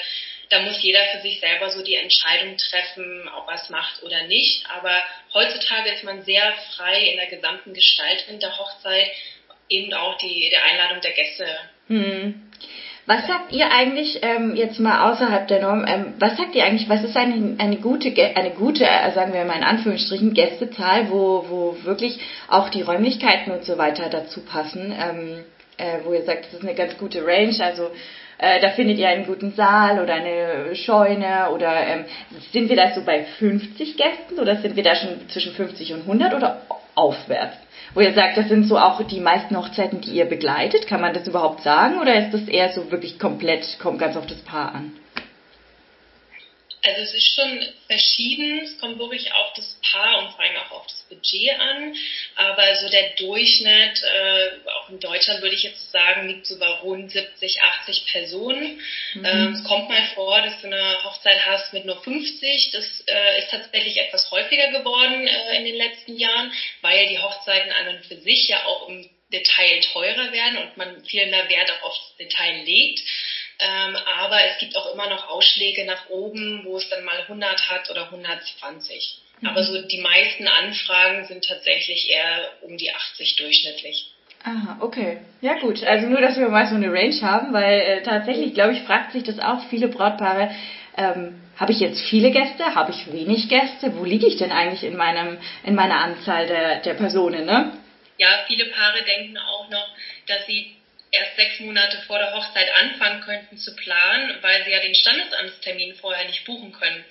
Da 0.50 0.60
muss 0.60 0.82
jeder 0.82 1.04
für 1.06 1.20
sich 1.20 1.38
selber 1.38 1.70
so 1.70 1.82
die 1.82 1.94
Entscheidung 1.94 2.56
treffen, 2.56 3.28
ob 3.28 3.48
er 3.48 3.54
es 3.54 3.68
macht 3.70 4.02
oder 4.02 4.24
nicht. 4.24 4.64
Aber 4.68 5.02
heutzutage 5.32 5.90
ist 5.90 6.02
man 6.02 6.24
sehr 6.24 6.52
frei 6.74 7.08
in 7.08 7.16
der 7.16 7.28
gesamten 7.28 7.72
Gestaltung 7.72 8.40
der 8.40 8.58
Hochzeit, 8.58 9.12
eben 9.68 9.94
auch 9.94 10.18
die 10.18 10.50
der 10.50 10.64
Einladung 10.64 11.00
der 11.00 11.12
Gäste. 11.12 11.70
Hm. 11.86 12.49
Was 13.10 13.26
sagt 13.26 13.50
ihr 13.50 13.72
eigentlich 13.72 14.20
ähm, 14.22 14.54
jetzt 14.54 14.78
mal 14.78 15.10
außerhalb 15.10 15.48
der 15.48 15.60
Norm? 15.60 15.84
Ähm, 15.84 16.14
was 16.20 16.36
sagt 16.36 16.54
ihr 16.54 16.64
eigentlich? 16.64 16.88
Was 16.88 17.02
ist 17.02 17.16
eine, 17.16 17.56
eine 17.58 17.78
gute, 17.78 18.14
eine 18.36 18.52
gute, 18.52 18.84
äh, 18.84 19.10
sagen 19.10 19.32
wir 19.32 19.44
mal 19.44 19.56
in 19.56 19.64
Anführungsstrichen 19.64 20.32
Gästezahl, 20.32 21.10
wo 21.10 21.44
wo 21.48 21.76
wirklich 21.82 22.20
auch 22.46 22.68
die 22.68 22.82
Räumlichkeiten 22.82 23.50
und 23.50 23.64
so 23.64 23.78
weiter 23.78 24.08
dazu 24.10 24.42
passen? 24.42 24.94
Ähm, 24.96 25.44
äh, 25.76 26.04
wo 26.04 26.12
ihr 26.12 26.22
sagt, 26.22 26.44
das 26.44 26.52
ist 26.52 26.62
eine 26.62 26.76
ganz 26.76 26.96
gute 26.98 27.26
Range, 27.26 27.56
also 27.64 27.90
äh, 28.38 28.60
da 28.60 28.70
findet 28.70 28.98
ihr 28.98 29.08
einen 29.08 29.26
guten 29.26 29.54
Saal 29.54 30.00
oder 30.00 30.14
eine 30.14 30.76
Scheune 30.76 31.50
oder 31.50 31.84
ähm, 31.84 32.04
sind 32.52 32.68
wir 32.68 32.76
da 32.76 32.92
so 32.94 33.02
bei 33.02 33.24
50 33.24 33.96
Gästen 33.96 34.38
oder 34.38 34.54
sind 34.58 34.76
wir 34.76 34.84
da 34.84 34.94
schon 34.94 35.28
zwischen 35.30 35.52
50 35.52 35.94
und 35.94 36.02
100 36.02 36.32
oder 36.34 36.62
aufwärts? 36.94 37.56
Wo 37.94 38.00
ihr 38.00 38.12
sagt, 38.14 38.36
das 38.36 38.48
sind 38.48 38.64
so 38.64 38.78
auch 38.78 39.02
die 39.02 39.20
meisten 39.20 39.56
Hochzeiten, 39.56 40.00
die 40.00 40.12
ihr 40.12 40.26
begleitet? 40.26 40.86
Kann 40.86 41.00
man 41.00 41.14
das 41.14 41.26
überhaupt 41.26 41.62
sagen 41.62 41.98
oder 42.00 42.24
ist 42.24 42.32
das 42.32 42.48
eher 42.48 42.72
so 42.72 42.90
wirklich 42.90 43.18
komplett, 43.18 43.78
kommt 43.80 43.98
ganz 43.98 44.16
auf 44.16 44.26
das 44.26 44.38
Paar 44.38 44.74
an? 44.74 44.92
Also 46.82 47.02
es 47.02 47.14
ist 47.14 47.34
schon 47.34 47.62
verschieden, 47.86 48.60
es 48.64 48.78
kommt 48.78 48.98
wirklich 48.98 49.32
auf 49.32 49.52
das 49.54 49.78
Paar 49.82 50.18
und 50.18 50.30
vor 50.32 50.40
allem 50.40 50.56
auch 50.56 50.70
auf 50.70 50.86
das 50.86 51.02
Budget 51.08 51.58
an, 51.58 51.94
aber 52.36 52.76
so 52.76 52.88
der 52.88 53.10
Durchschnitt, 53.16 54.02
äh, 54.02 54.50
auch 54.78 54.88
in 54.88 54.98
Deutschland 54.98 55.42
würde 55.42 55.56
ich 55.56 55.62
jetzt 55.62 55.90
sagen, 55.92 56.28
liegt 56.28 56.46
so 56.46 56.58
bei 56.58 56.68
rund 56.68 57.10
70, 57.10 57.60
80 57.60 58.06
Personen. 58.06 58.80
Mhm. 59.14 59.24
Ähm, 59.24 59.52
es 59.52 59.64
kommt 59.64 59.88
mal 59.88 60.04
vor, 60.14 60.40
dass 60.40 60.60
du 60.60 60.68
eine 60.68 61.04
Hochzeit 61.04 61.44
hast 61.44 61.72
mit 61.72 61.84
nur 61.84 62.00
50, 62.02 62.70
das 62.70 63.04
äh, 63.06 63.38
ist 63.38 63.50
tatsächlich 63.50 63.98
etwas 63.98 64.30
häufiger 64.30 64.68
geworden 64.68 65.26
äh, 65.26 65.58
in 65.58 65.64
den 65.64 65.76
letzten 65.76 66.16
Jahren, 66.16 66.52
weil 66.80 67.08
die 67.08 67.18
Hochzeiten 67.18 67.72
an 67.72 67.88
und 67.88 68.06
für 68.06 68.16
sich 68.16 68.48
ja 68.48 68.64
auch 68.64 68.88
im 68.88 69.08
Detail 69.32 69.80
teurer 69.92 70.32
werden 70.32 70.58
und 70.58 70.76
man 70.76 71.04
viel 71.04 71.26
mehr 71.26 71.48
Wert 71.48 71.70
auch 71.70 71.90
aufs 71.90 72.16
Detail 72.18 72.64
legt. 72.64 73.00
Ähm, 73.60 73.96
aber 74.18 74.42
es 74.44 74.58
gibt 74.58 74.76
auch 74.76 74.92
immer 74.92 75.08
noch 75.08 75.28
Ausschläge 75.28 75.84
nach 75.84 76.08
oben, 76.08 76.64
wo 76.64 76.78
es 76.78 76.88
dann 76.88 77.04
mal 77.04 77.20
100 77.20 77.68
hat 77.68 77.90
oder 77.90 78.04
120. 78.04 79.18
Mhm. 79.40 79.48
Aber 79.48 79.62
so 79.62 79.82
die 79.82 80.00
meisten 80.00 80.48
Anfragen 80.48 81.26
sind 81.26 81.44
tatsächlich 81.44 82.08
eher 82.08 82.52
um 82.62 82.76
die 82.78 82.92
80 82.92 83.36
durchschnittlich. 83.36 84.06
Aha, 84.42 84.78
okay. 84.80 85.18
Ja 85.42 85.58
gut, 85.58 85.84
also 85.84 86.06
nur, 86.06 86.22
dass 86.22 86.38
wir 86.38 86.48
mal 86.48 86.66
so 86.66 86.74
eine 86.74 86.90
Range 86.90 87.20
haben, 87.20 87.52
weil 87.52 87.80
äh, 87.80 88.02
tatsächlich, 88.02 88.54
glaube 88.54 88.72
ich, 88.72 88.80
fragt 88.80 89.12
sich 89.12 89.22
das 89.22 89.38
auch 89.38 89.68
viele 89.68 89.88
Brautpaare, 89.88 90.50
ähm, 90.96 91.34
habe 91.58 91.72
ich 91.72 91.80
jetzt 91.80 92.00
viele 92.00 92.30
Gäste, 92.30 92.74
habe 92.74 92.90
ich 92.90 93.12
wenig 93.12 93.50
Gäste, 93.50 93.94
wo 93.96 94.04
liege 94.04 94.26
ich 94.26 94.36
denn 94.36 94.50
eigentlich 94.50 94.82
in 94.82 94.96
meinem 94.96 95.38
in 95.62 95.74
meiner 95.74 95.98
Anzahl 95.98 96.46
der, 96.46 96.78
der 96.78 96.94
Personen, 96.94 97.44
ne? 97.44 97.74
Ja, 98.16 98.28
viele 98.46 98.66
Paare 98.66 99.02
denken 99.02 99.36
auch 99.36 99.68
noch, 99.68 99.88
dass 100.26 100.46
sie 100.46 100.74
erst 101.10 101.36
sechs 101.36 101.58
Monate 101.58 101.98
vor 102.06 102.18
der 102.18 102.32
Hochzeit 102.32 102.72
anfangen 102.74 103.20
könnten 103.20 103.58
zu 103.58 103.74
planen, 103.74 104.38
weil 104.42 104.64
sie 104.64 104.70
ja 104.70 104.80
den 104.80 104.94
Standesamtstermin 104.94 105.94
vorher 105.94 106.26
nicht 106.26 106.44
buchen 106.44 106.72
können. 106.72 107.04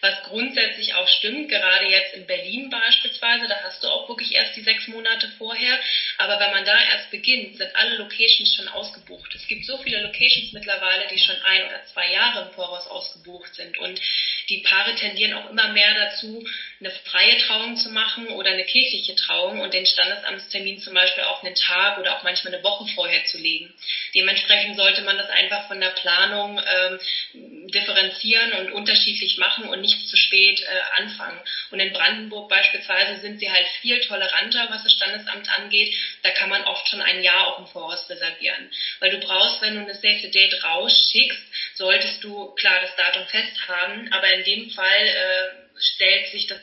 Was 0.00 0.22
grundsätzlich 0.24 0.94
auch 0.94 1.08
stimmt, 1.08 1.48
gerade 1.48 1.86
jetzt 1.86 2.14
in 2.14 2.26
Berlin 2.26 2.68
beispielsweise, 2.68 3.46
da 3.46 3.62
hast 3.62 3.82
du 3.82 3.88
auch 3.88 4.08
wirklich 4.08 4.34
erst 4.34 4.54
die 4.56 4.62
sechs 4.62 4.86
Monate 4.86 5.28
vorher. 5.38 5.78
Aber 6.18 6.38
wenn 6.40 6.50
man 6.50 6.64
da 6.64 6.78
erst 6.78 7.10
beginnt, 7.10 7.56
sind 7.56 7.74
alle 7.74 7.96
Locations 7.96 8.54
schon 8.54 8.68
ausgebucht. 8.68 9.34
Es 9.34 9.46
gibt 9.46 9.64
so 9.64 9.78
viele 9.78 10.00
Locations 10.00 10.52
mittlerweile, 10.52 11.06
die 11.06 11.18
schon 11.18 11.40
ein 11.42 11.64
oder 11.64 11.82
zwei 11.86 12.10
Jahre 12.10 12.46
im 12.46 12.52
Voraus 12.52 12.86
ausgebucht 12.86 13.54
sind. 13.54 13.78
Und 13.78 14.00
die 14.48 14.58
Paare 14.58 14.94
tendieren 14.94 15.32
auch 15.32 15.48
immer 15.48 15.68
mehr 15.68 15.94
dazu, 15.94 16.44
eine 16.80 16.90
freie 16.90 17.38
Trauung 17.38 17.76
zu 17.76 17.88
machen 17.88 18.30
oder 18.30 18.50
eine 18.50 18.64
kirchliche 18.64 19.14
Trauung 19.14 19.60
und 19.60 19.72
den 19.72 19.86
Standesamtstermin 19.86 20.80
zum 20.80 20.92
Beispiel 20.92 21.24
auch 21.24 21.42
einen 21.42 21.54
Tag 21.54 21.98
oder 21.98 22.16
auch 22.16 22.22
manchmal 22.22 22.52
eine 22.52 22.62
Woche 22.62 22.86
vorher 22.94 23.24
zu 23.24 23.38
legen. 23.44 23.72
Dementsprechend 24.14 24.76
sollte 24.76 25.02
man 25.02 25.16
das 25.16 25.28
einfach 25.28 25.68
von 25.68 25.80
der 25.80 25.90
Planung 25.90 26.60
ähm, 26.66 26.98
differenzieren 27.68 28.54
und 28.54 28.72
unterschiedlich 28.72 29.36
machen 29.36 29.68
und 29.68 29.80
nicht 29.80 30.08
zu 30.08 30.16
spät 30.16 30.60
äh, 30.62 31.00
anfangen. 31.00 31.40
Und 31.70 31.78
in 31.78 31.92
Brandenburg 31.92 32.48
beispielsweise 32.48 33.20
sind 33.20 33.38
sie 33.38 33.50
halt 33.50 33.66
viel 33.80 34.00
toleranter, 34.00 34.66
was 34.70 34.82
das 34.82 34.92
Standesamt 34.92 35.48
angeht. 35.50 35.94
Da 36.22 36.30
kann 36.30 36.48
man 36.48 36.64
oft 36.64 36.88
schon 36.88 37.02
ein 37.02 37.22
Jahr 37.22 37.46
auch 37.46 37.58
im 37.60 37.66
Voraus 37.66 38.08
reservieren. 38.10 38.70
Weil 38.98 39.10
du 39.10 39.18
brauchst, 39.18 39.60
wenn 39.60 39.74
du 39.74 39.80
eine 39.80 39.94
Save 39.94 40.18
the 40.22 40.30
Date 40.30 40.64
rausschickst, 40.64 41.40
solltest 41.74 42.24
du 42.24 42.54
klar 42.54 42.80
das 42.80 42.96
Datum 42.96 43.26
fest 43.26 43.68
haben, 43.68 44.10
aber 44.12 44.32
in 44.32 44.44
dem 44.44 44.70
Fall 44.70 45.06
äh, 45.06 45.80
stellt 45.80 46.28
sich 46.28 46.46
das 46.46 46.58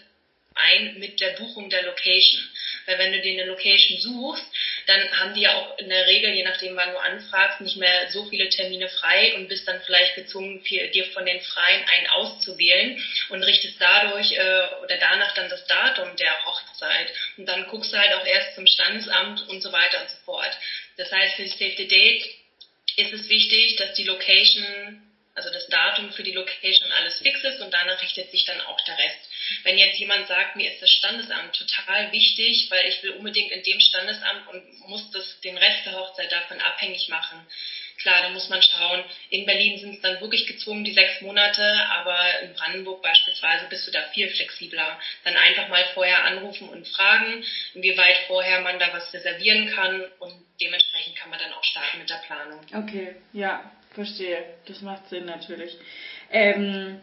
ein 0.56 1.00
mit 1.00 1.20
der 1.20 1.32
Buchung 1.32 1.70
der 1.70 1.84
Location. 1.84 2.42
Weil 2.86 2.98
wenn 2.98 3.12
du 3.12 3.22
dir 3.22 3.34
eine 3.34 3.46
Location 3.46 4.00
suchst, 4.00 4.44
dann 4.86 5.20
haben 5.20 5.34
die 5.34 5.42
ja 5.42 5.56
auch 5.56 5.78
in 5.78 5.90
der 5.90 6.08
Regel, 6.08 6.32
je 6.34 6.44
nachdem 6.44 6.76
wann 6.76 6.92
du 6.92 6.98
anfragst, 6.98 7.62
nicht 7.62 7.76
mehr 7.76 8.10
so 8.12 8.26
viele 8.26 8.50
Termine 8.50 8.90
frei 8.90 9.34
und 9.36 9.48
bist 9.48 9.68
dann 9.68 9.82
vielleicht 9.82 10.16
gezwungen, 10.16 10.64
dir 10.64 11.06
von 11.06 11.26
den 11.26 11.42
Freien 11.42 11.84
einen 11.88 12.08
auszuwählen 12.08 13.02
und 13.30 13.44
richtest 13.44 13.76
dadurch 13.80 14.32
äh, 14.32 14.68
oder 14.84 14.98
danach 14.98 15.34
dann 15.34 15.50
das 15.50 15.66
Datum 15.66 16.16
der 16.16 16.46
Hochzeit. 16.46 17.12
Und 17.38 17.48
dann 17.48 17.68
guckst 17.68 17.94
du 17.94 17.98
halt 17.98 18.14
auch 18.14 18.26
erst 18.26 18.56
zum 18.56 18.68
Standesamt 18.68 19.48
und 19.48 19.62
so 19.62 19.72
weiter 19.72 20.02
und 20.02 20.10
so 20.10 20.18
fort. 20.26 20.52
Das 20.98 21.12
heißt, 21.12 21.36
für 21.36 21.44
die 21.44 21.50
Save 21.50 21.76
the 21.78 21.88
Date 21.88 22.24
ist 22.98 23.14
es 23.14 23.30
wichtig, 23.30 23.78
dass 23.78 23.94
die 23.94 24.04
Location 24.04 25.08
also 25.34 25.50
das 25.50 25.66
Datum 25.68 26.12
für 26.12 26.24
die 26.24 26.34
Location 26.34 26.92
alles 26.92 27.20
fix 27.20 27.44
ist 27.44 27.62
und 27.62 27.74
danach 27.74 28.02
richtet 28.02 28.32
sich 28.32 28.44
dann 28.46 28.60
auch 28.62 28.80
der 28.82 28.98
Rest. 28.98 29.30
Wenn 29.64 29.78
jetzt 29.78 30.00
jemand 30.00 30.28
sagt, 30.28 30.56
mir 30.56 30.72
ist 30.72 30.82
das 30.82 30.90
Standesamt 30.90 31.56
total 31.56 32.12
wichtig, 32.12 32.68
weil 32.70 32.88
ich 32.88 33.02
will 33.04 33.12
unbedingt 33.12 33.52
in 33.52 33.64
dem 33.64 33.80
Standesamt 33.80 34.48
und 34.48 34.88
muss 34.88 35.10
das, 35.12 35.40
den 35.42 35.58
Rest 35.58 35.86
der 35.86 35.94
Hochzeit 35.94 36.32
davon 36.32 36.60
abhängig 36.60 37.08
machen, 37.10 37.46
klar, 38.02 38.22
da 38.22 38.30
muss 38.30 38.50
man 38.50 38.62
schauen. 38.62 39.04
In 39.30 39.46
Berlin 39.46 39.78
sind 39.80 39.96
es 39.96 40.02
dann 40.02 40.20
wirklich 40.22 40.48
gezwungen, 40.48 40.84
die 40.84 40.92
sechs 40.92 41.22
Monate, 41.22 41.64
aber 41.92 42.40
in 42.42 42.54
Brandenburg 42.54 43.02
beispielsweise 43.02 43.66
bist 43.70 43.88
du 43.88 43.92
da 43.92 44.02
viel 44.14 44.30
flexibler. 44.30 45.00
Dann 45.24 45.38
einfach 45.38 45.68
mal 45.70 45.86
vorher 45.94 46.24
anrufen 46.26 46.70
und 46.70 46.88
fragen, 46.88 47.44
inwieweit 47.74 48.18
vorher 48.28 48.62
man 48.62 48.80
da 48.80 48.92
was 48.94 49.14
reservieren 49.14 49.70
kann 49.70 50.06
und 50.20 50.34
dementsprechend 50.60 51.16
kann 51.16 51.30
man 51.30 51.40
dann 51.40 51.54
auch 51.54 51.64
starten 51.64 52.00
mit 52.00 52.10
der 52.10 52.22
Planung. 52.26 52.60
Okay, 52.74 53.16
ja, 53.34 53.72
verstehe. 53.94 54.44
Das 54.66 54.82
macht 54.82 55.08
Sinn 55.10 55.26
natürlich. 55.26 55.78
Ähm, 56.32 57.02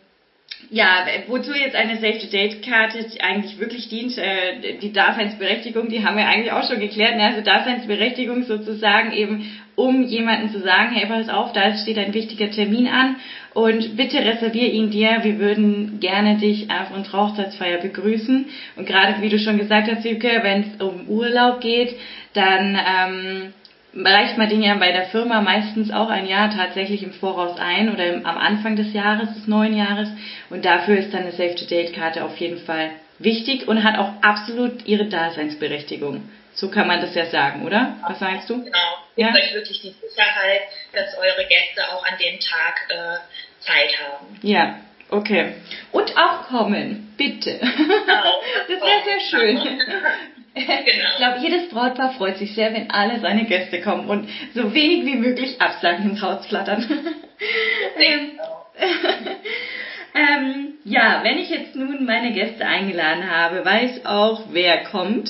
ja, 0.70 1.06
wozu 1.28 1.54
jetzt 1.54 1.74
eine 1.74 1.96
Save-the-Date-Karte 1.96 3.06
eigentlich 3.20 3.58
wirklich 3.58 3.88
dient, 3.88 4.18
äh, 4.18 4.78
die 4.80 4.92
Daseinsberechtigung, 4.92 5.88
die 5.88 6.04
haben 6.04 6.16
wir 6.16 6.26
eigentlich 6.26 6.52
auch 6.52 6.68
schon 6.68 6.80
geklärt. 6.80 7.16
Ne? 7.16 7.24
Also 7.24 7.40
Daseinsberechtigung 7.40 8.42
sozusagen 8.42 9.12
eben, 9.12 9.50
um 9.76 10.02
jemanden 10.02 10.50
zu 10.50 10.60
sagen, 10.60 10.94
hey, 10.94 11.06
pass 11.06 11.28
auf, 11.28 11.52
da 11.52 11.74
steht 11.76 11.98
ein 11.98 12.12
wichtiger 12.12 12.50
Termin 12.50 12.88
an 12.88 13.16
und 13.54 13.96
bitte 13.96 14.18
reservier 14.18 14.70
ihn 14.72 14.90
dir. 14.90 15.20
Wir 15.22 15.38
würden 15.38 16.00
gerne 16.00 16.36
dich 16.36 16.68
auf 16.70 16.94
unserer 16.94 17.28
Hochzeitsfeier 17.28 17.78
begrüßen. 17.78 18.46
Und 18.76 18.86
gerade 18.86 19.22
wie 19.22 19.30
du 19.30 19.38
schon 19.38 19.58
gesagt 19.58 19.88
hast, 19.88 20.02
Süke, 20.02 20.40
wenn 20.42 20.62
es 20.62 20.82
um 20.82 21.08
Urlaub 21.08 21.60
geht, 21.60 21.96
dann 22.34 22.76
ähm, 22.76 23.52
reicht 23.95 24.37
man 24.37 24.49
den 24.49 24.62
ja 24.62 24.75
bei 24.75 24.92
der 24.92 25.07
Firma 25.07 25.40
meistens 25.40 25.90
auch 25.90 26.09
ein 26.09 26.26
Jahr 26.26 26.50
tatsächlich 26.50 27.02
im 27.02 27.12
Voraus 27.12 27.59
ein 27.59 27.92
oder 27.92 28.07
im, 28.07 28.26
am 28.26 28.37
Anfang 28.37 28.76
des 28.76 28.92
Jahres, 28.92 29.35
des 29.35 29.47
neuen 29.47 29.76
Jahres. 29.76 30.09
Und 30.50 30.64
dafür 30.64 30.99
ist 30.99 31.12
dann 31.12 31.23
eine 31.23 31.33
Save-to-Date-Karte 31.33 32.25
auf 32.25 32.37
jeden 32.38 32.59
Fall 32.59 32.90
wichtig 33.18 33.66
und 33.66 33.83
hat 33.83 33.99
auch 33.99 34.12
absolut 34.23 34.87
ihre 34.87 35.07
Daseinsberechtigung. 35.07 36.30
So 36.54 36.71
kann 36.71 36.87
man 36.87 37.00
das 37.00 37.14
ja 37.14 37.26
sagen, 37.26 37.64
oder? 37.64 37.97
Was 38.07 38.21
meinst 38.21 38.50
du? 38.50 38.64
Genau. 38.64 38.78
Ja? 39.16 39.33
euch 39.33 39.54
wirklich 39.54 39.80
die 39.80 39.90
Sicherheit, 39.90 40.62
dass 40.92 41.16
eure 41.16 41.47
Gäste 41.47 41.88
auch 41.92 42.04
an 42.04 42.18
dem 42.18 42.38
Tag 42.40 42.87
äh, 42.88 43.64
Zeit 43.64 43.97
haben. 44.00 44.38
Ja, 44.42 44.80
okay. 45.11 45.54
Und 45.92 46.16
auch 46.16 46.49
kommen, 46.49 47.14
bitte. 47.16 47.59
Genau. 47.59 48.42
Das 48.68 48.80
wäre 48.80 49.04
sehr 49.04 49.21
schön. 49.21 49.80
Genau. 50.88 51.08
Ich 51.10 51.16
glaube, 51.16 51.38
jedes 51.40 51.68
Brautpaar 51.68 52.12
freut 52.14 52.38
sich 52.38 52.54
sehr, 52.54 52.72
wenn 52.72 52.90
alle 52.90 53.20
seine 53.20 53.44
Gäste 53.44 53.80
kommen 53.80 54.08
und 54.08 54.28
so 54.54 54.72
wenig 54.74 55.04
wie 55.06 55.16
möglich 55.16 55.60
Absagen 55.60 56.10
ins 56.10 56.22
Haus 56.22 56.46
flattern. 56.46 56.84
ähm, 57.98 58.30
ähm, 60.14 60.68
ja, 60.84 61.20
wenn 61.22 61.38
ich 61.38 61.50
jetzt 61.50 61.74
nun 61.74 62.04
meine 62.04 62.32
Gäste 62.32 62.66
eingeladen 62.66 63.30
habe, 63.30 63.64
weiß 63.64 64.04
auch, 64.06 64.44
wer 64.50 64.84
kommt. 64.84 65.28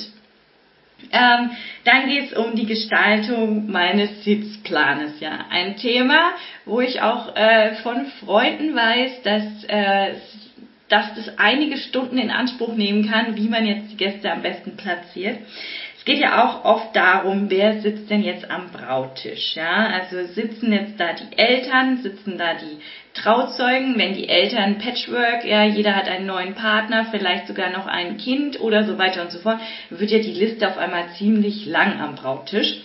Ähm, 1.12 1.50
dann 1.84 2.08
geht 2.08 2.32
es 2.32 2.36
um 2.36 2.56
die 2.56 2.66
Gestaltung 2.66 3.70
meines 3.70 4.24
Sitzplanes. 4.24 5.20
Ja, 5.20 5.46
ein 5.48 5.76
Thema, 5.76 6.32
wo 6.64 6.80
ich 6.80 7.00
auch 7.00 7.34
äh, 7.36 7.76
von 7.76 8.06
Freunden 8.20 8.74
weiß, 8.74 9.22
dass 9.22 9.64
äh, 9.68 10.14
dass 10.88 11.14
das 11.14 11.38
einige 11.38 11.76
Stunden 11.76 12.18
in 12.18 12.30
Anspruch 12.30 12.74
nehmen 12.74 13.08
kann, 13.08 13.36
wie 13.36 13.48
man 13.48 13.66
jetzt 13.66 13.92
die 13.92 13.96
Gäste 13.96 14.30
am 14.30 14.42
besten 14.42 14.76
platziert. 14.76 15.38
Es 15.98 16.04
geht 16.04 16.18
ja 16.18 16.44
auch 16.44 16.64
oft 16.64 16.96
darum, 16.96 17.50
wer 17.50 17.80
sitzt 17.80 18.08
denn 18.08 18.22
jetzt 18.22 18.50
am 18.50 18.70
Brauttisch, 18.70 19.54
ja? 19.56 19.88
Also 19.88 20.24
sitzen 20.32 20.72
jetzt 20.72 20.98
da 20.98 21.12
die 21.12 21.36
Eltern, 21.36 21.98
sitzen 21.98 22.38
da 22.38 22.54
die 22.54 22.78
Trauzeugen, 23.12 23.98
wenn 23.98 24.14
die 24.14 24.28
Eltern 24.28 24.78
Patchwork, 24.78 25.44
ja, 25.44 25.64
jeder 25.64 25.94
hat 25.94 26.08
einen 26.08 26.26
neuen 26.26 26.54
Partner, 26.54 27.06
vielleicht 27.10 27.46
sogar 27.48 27.68
noch 27.68 27.86
ein 27.86 28.16
Kind 28.16 28.60
oder 28.60 28.84
so 28.84 28.96
weiter 28.96 29.22
und 29.22 29.32
so 29.32 29.40
fort, 29.40 29.60
wird 29.90 30.10
ja 30.10 30.20
die 30.20 30.32
Liste 30.32 30.68
auf 30.68 30.78
einmal 30.78 31.08
ziemlich 31.18 31.66
lang 31.66 32.00
am 32.00 32.14
Brauttisch. 32.14 32.80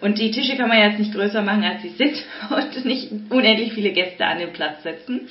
Und 0.00 0.18
die 0.18 0.30
Tische 0.30 0.56
kann 0.56 0.68
man 0.68 0.78
jetzt 0.78 0.98
nicht 0.98 1.12
größer 1.12 1.42
machen, 1.42 1.64
als 1.64 1.82
sie 1.82 1.88
sind 1.88 2.22
und 2.50 2.84
nicht 2.84 3.10
unendlich 3.30 3.72
viele 3.72 3.90
Gäste 3.90 4.26
an 4.26 4.38
den 4.38 4.52
Platz 4.52 4.82
setzen. 4.82 5.28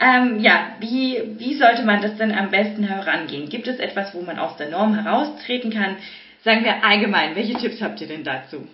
Ähm, 0.00 0.40
ja, 0.40 0.76
wie, 0.80 1.22
wie 1.38 1.54
sollte 1.54 1.82
man 1.82 2.00
das 2.00 2.16
denn 2.16 2.32
am 2.32 2.50
besten 2.50 2.84
herangehen? 2.84 3.48
Gibt 3.48 3.68
es 3.68 3.78
etwas, 3.78 4.14
wo 4.14 4.22
man 4.22 4.38
aus 4.38 4.56
der 4.56 4.68
Norm 4.68 4.94
heraustreten 4.94 5.72
kann? 5.72 5.98
Sagen 6.42 6.64
wir 6.64 6.82
allgemein, 6.82 7.36
welche 7.36 7.54
Tipps 7.54 7.80
habt 7.80 8.00
ihr 8.00 8.08
denn 8.08 8.24
dazu? 8.24 8.66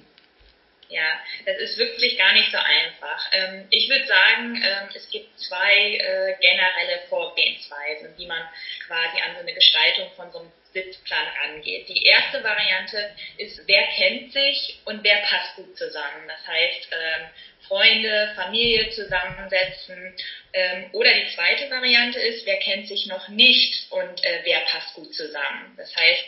Ja, 0.89 1.21
das 1.45 1.59
ist 1.59 1.77
wirklich 1.77 2.17
gar 2.17 2.33
nicht 2.33 2.51
so 2.51 2.57
einfach. 2.57 3.31
Ähm, 3.33 3.67
ich 3.69 3.91
würde 3.91 4.07
sagen, 4.07 4.57
ähm, 4.57 4.89
es 4.95 5.11
gibt 5.11 5.39
zwei 5.39 5.97
äh, 5.97 6.35
generelle 6.41 7.01
Vorgehensweisen, 7.11 8.15
wie 8.17 8.27
man 8.27 8.43
quasi 8.87 9.21
an 9.21 9.35
so 9.35 9.41
eine 9.41 9.53
Gestaltung 9.53 10.11
von 10.17 10.33
so 10.33 10.39
einem 10.39 10.51
Sitzplan 10.73 11.27
rangeht. 11.43 11.89
Die 11.89 12.03
erste 12.05 12.43
Variante 12.43 13.11
ist, 13.39 13.61
wer 13.67 13.83
kennt 13.97 14.33
sich 14.33 14.79
und 14.85 15.03
wer 15.03 15.17
passt 15.19 15.57
gut 15.57 15.77
zusammen. 15.77 16.29
Das 16.29 16.47
heißt, 16.47 16.89
ähm, 16.93 17.27
Freunde, 17.69 18.33
Familie 18.35 18.89
zusammensetzen 18.91 20.15
Ähm, 20.55 20.89
oder 20.93 21.13
die 21.13 21.29
zweite 21.35 21.71
Variante 21.71 22.19
ist, 22.19 22.47
wer 22.47 22.57
kennt 22.57 22.89
sich 22.89 23.05
noch 23.07 23.29
nicht 23.29 23.93
und 23.93 24.25
äh, 24.25 24.41
wer 24.45 24.61
passt 24.61 24.95
gut 24.95 25.15
zusammen. 25.15 25.75
Das 25.77 25.95
heißt, 25.95 26.25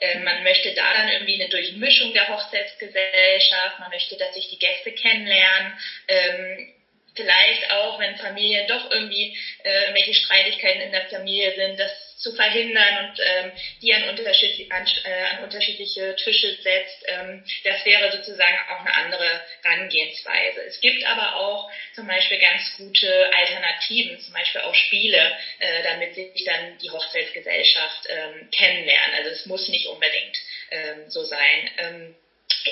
äh, 0.00 0.18
man 0.18 0.42
möchte 0.42 0.74
da 0.74 0.92
dann 0.92 1.08
irgendwie 1.08 1.40
eine 1.40 1.48
Durchmischung 1.48 2.12
der 2.12 2.28
Hochzeitsgesellschaft, 2.28 3.78
man 3.78 3.90
möchte, 3.90 4.16
dass 4.16 4.34
sich 4.34 4.48
die 4.48 4.58
Gäste 4.58 4.90
kennenlernen. 4.92 5.78
Ähm, 6.08 6.74
vielleicht 7.14 7.70
auch, 7.70 8.00
wenn 8.00 8.16
Familien 8.16 8.66
doch 8.66 8.90
irgendwie 8.90 9.36
äh, 9.62 9.82
irgendwelche 9.82 10.14
Streitigkeiten 10.14 10.80
in 10.80 10.92
der 10.92 11.08
Familie 11.08 11.54
sind, 11.54 11.78
das 11.78 11.92
zu 12.20 12.32
verhindern 12.34 13.08
und 13.08 13.20
ähm, 13.24 13.52
die 13.82 13.92
an, 13.94 14.08
unterschiedlich, 14.08 14.70
an, 14.70 14.86
äh, 15.04 15.22
an 15.34 15.44
unterschiedliche 15.44 16.14
Tische 16.16 16.54
setzt. 16.62 17.04
Ähm, 17.06 17.44
das 17.64 17.84
wäre 17.84 18.12
sozusagen 18.12 18.58
auch 18.68 18.80
eine 18.80 18.94
andere 18.94 19.40
Herangehensweise. 19.62 20.62
Es 20.66 20.80
gibt 20.80 21.04
aber 21.06 21.36
auch 21.36 21.70
zum 21.94 22.06
Beispiel 22.06 22.38
ganz 22.38 22.76
gute 22.76 23.32
Alternativen, 23.34 24.20
zum 24.20 24.34
Beispiel 24.34 24.60
auch 24.60 24.74
Spiele, 24.74 25.32
äh, 25.58 25.82
damit 25.82 26.14
sich 26.14 26.44
dann 26.44 26.78
die 26.78 26.90
Hochzeitsgesellschaft 26.90 28.06
ähm, 28.08 28.48
kennenlernen. 28.50 29.14
Also 29.16 29.30
es 29.30 29.46
muss 29.46 29.68
nicht 29.68 29.86
unbedingt 29.86 30.38
ähm, 30.70 31.08
so 31.08 31.24
sein. 31.24 31.70
Ähm, 31.78 32.16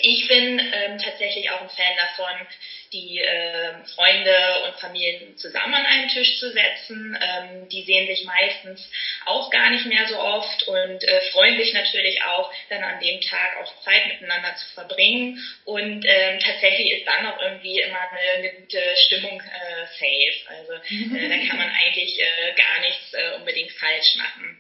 ich 0.03 0.29
bin 0.29 0.61
ähm, 0.73 0.99
tatsächlich 0.99 1.51
auch 1.51 1.61
ein 1.61 1.71
Fan 1.71 1.97
davon, 1.97 2.47
die 2.93 3.21
äh, 3.21 3.73
Freunde 3.95 4.63
und 4.65 4.77
Familien 4.77 5.37
zusammen 5.37 5.75
an 5.75 5.87
einen 5.87 6.09
Tisch 6.09 6.39
zu 6.39 6.53
setzen. 6.53 7.19
Ähm, 7.21 7.69
die 7.69 7.83
sehen 7.83 8.07
sich 8.07 8.25
meistens 8.25 8.89
auch 9.25 9.51
gar 9.51 9.71
nicht 9.71 9.87
mehr 9.87 10.07
so 10.07 10.19
oft 10.19 10.63
und 10.69 11.05
äh, 11.05 11.21
freuen 11.33 11.59
sich 11.59 11.73
natürlich 11.73 12.23
auch, 12.23 12.53
dann 12.71 12.83
an 12.83 13.01
dem 13.01 13.21
Tag 13.21 13.57
auch 13.59 13.83
Zeit 13.83 14.07
miteinander 14.07 14.55
zu 14.57 14.67
verbringen. 14.75 15.39
Und 15.65 16.05
ähm, 16.07 16.41
tatsächlich 16.41 16.93
ist 16.93 17.07
dann 17.07 17.27
auch 17.27 17.41
irgendwie 17.41 17.79
immer 17.81 18.01
eine, 18.11 18.31
eine 18.39 18.53
gute 18.55 18.81
Stimmung 19.07 19.41
äh, 19.41 19.87
safe. 19.99 20.59
Also 20.59 20.73
äh, 20.75 21.29
da 21.29 21.47
kann 21.47 21.59
man 21.59 21.71
eigentlich 21.85 22.19
äh, 22.19 22.53
gar 22.57 22.81
nichts 22.81 23.13
äh, 23.13 23.37
unbedingt 23.37 23.73
falsch 23.73 24.15
machen. 24.17 24.59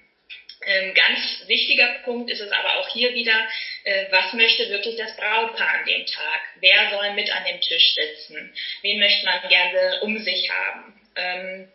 Ähm, 0.66 0.92
ganz 0.94 1.20
wichtiger 1.46 2.00
Punkt 2.04 2.30
ist 2.30 2.40
es 2.40 2.50
aber 2.50 2.78
auch 2.78 2.88
hier 2.88 3.14
wieder, 3.14 3.46
äh, 3.84 4.06
was 4.10 4.32
möchte 4.32 4.68
wirklich 4.70 4.96
das 4.96 5.16
Brautpaar 5.16 5.74
an 5.74 5.86
dem 5.86 6.04
Tag? 6.06 6.40
Wer 6.56 6.90
soll 6.90 7.14
mit 7.14 7.30
an 7.30 7.44
dem 7.44 7.60
Tisch 7.60 7.94
sitzen? 7.94 8.52
Wen 8.82 8.98
möchte 8.98 9.24
man 9.24 9.48
gerne 9.48 10.00
um 10.02 10.18
sich 10.18 10.50
haben? 10.50 11.00
Ähm, 11.16 11.68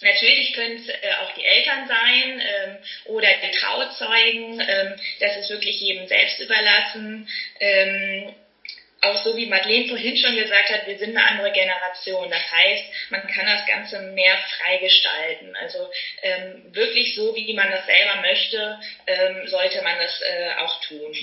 Natürlich 0.00 0.52
können 0.52 0.76
es 0.76 0.88
äh, 0.88 1.12
auch 1.22 1.32
die 1.34 1.44
Eltern 1.44 1.88
sein 1.88 2.42
ähm, 2.44 2.76
oder 3.06 3.28
die 3.42 3.50
Trauzeugen. 3.52 4.60
Ähm, 4.60 5.00
das 5.20 5.36
ist 5.36 5.50
wirklich 5.50 5.80
jedem 5.80 6.06
selbst 6.06 6.40
überlassen. 6.40 7.28
Auch 9.04 9.22
so 9.24 9.36
wie 9.36 9.46
Madeleine 9.46 9.88
vorhin 9.88 10.16
schon 10.16 10.36
gesagt 10.36 10.70
hat, 10.70 10.86
wir 10.86 10.98
sind 10.98 11.16
eine 11.16 11.26
andere 11.26 11.52
Generation. 11.52 12.30
Das 12.30 12.50
heißt, 12.50 12.84
man 13.10 13.26
kann 13.26 13.46
das 13.46 13.66
Ganze 13.66 14.00
mehr 14.00 14.36
frei 14.56 14.78
gestalten. 14.78 15.54
Also 15.56 15.90
ähm, 16.22 16.74
wirklich 16.74 17.14
so, 17.14 17.34
wie 17.34 17.52
man 17.54 17.70
das 17.70 17.86
selber 17.86 18.16
möchte, 18.20 18.78
ähm, 19.06 19.46
sollte 19.48 19.82
man 19.82 19.98
das 19.98 20.20
äh, 20.22 20.54
auch 20.58 20.80
tun. 20.82 21.14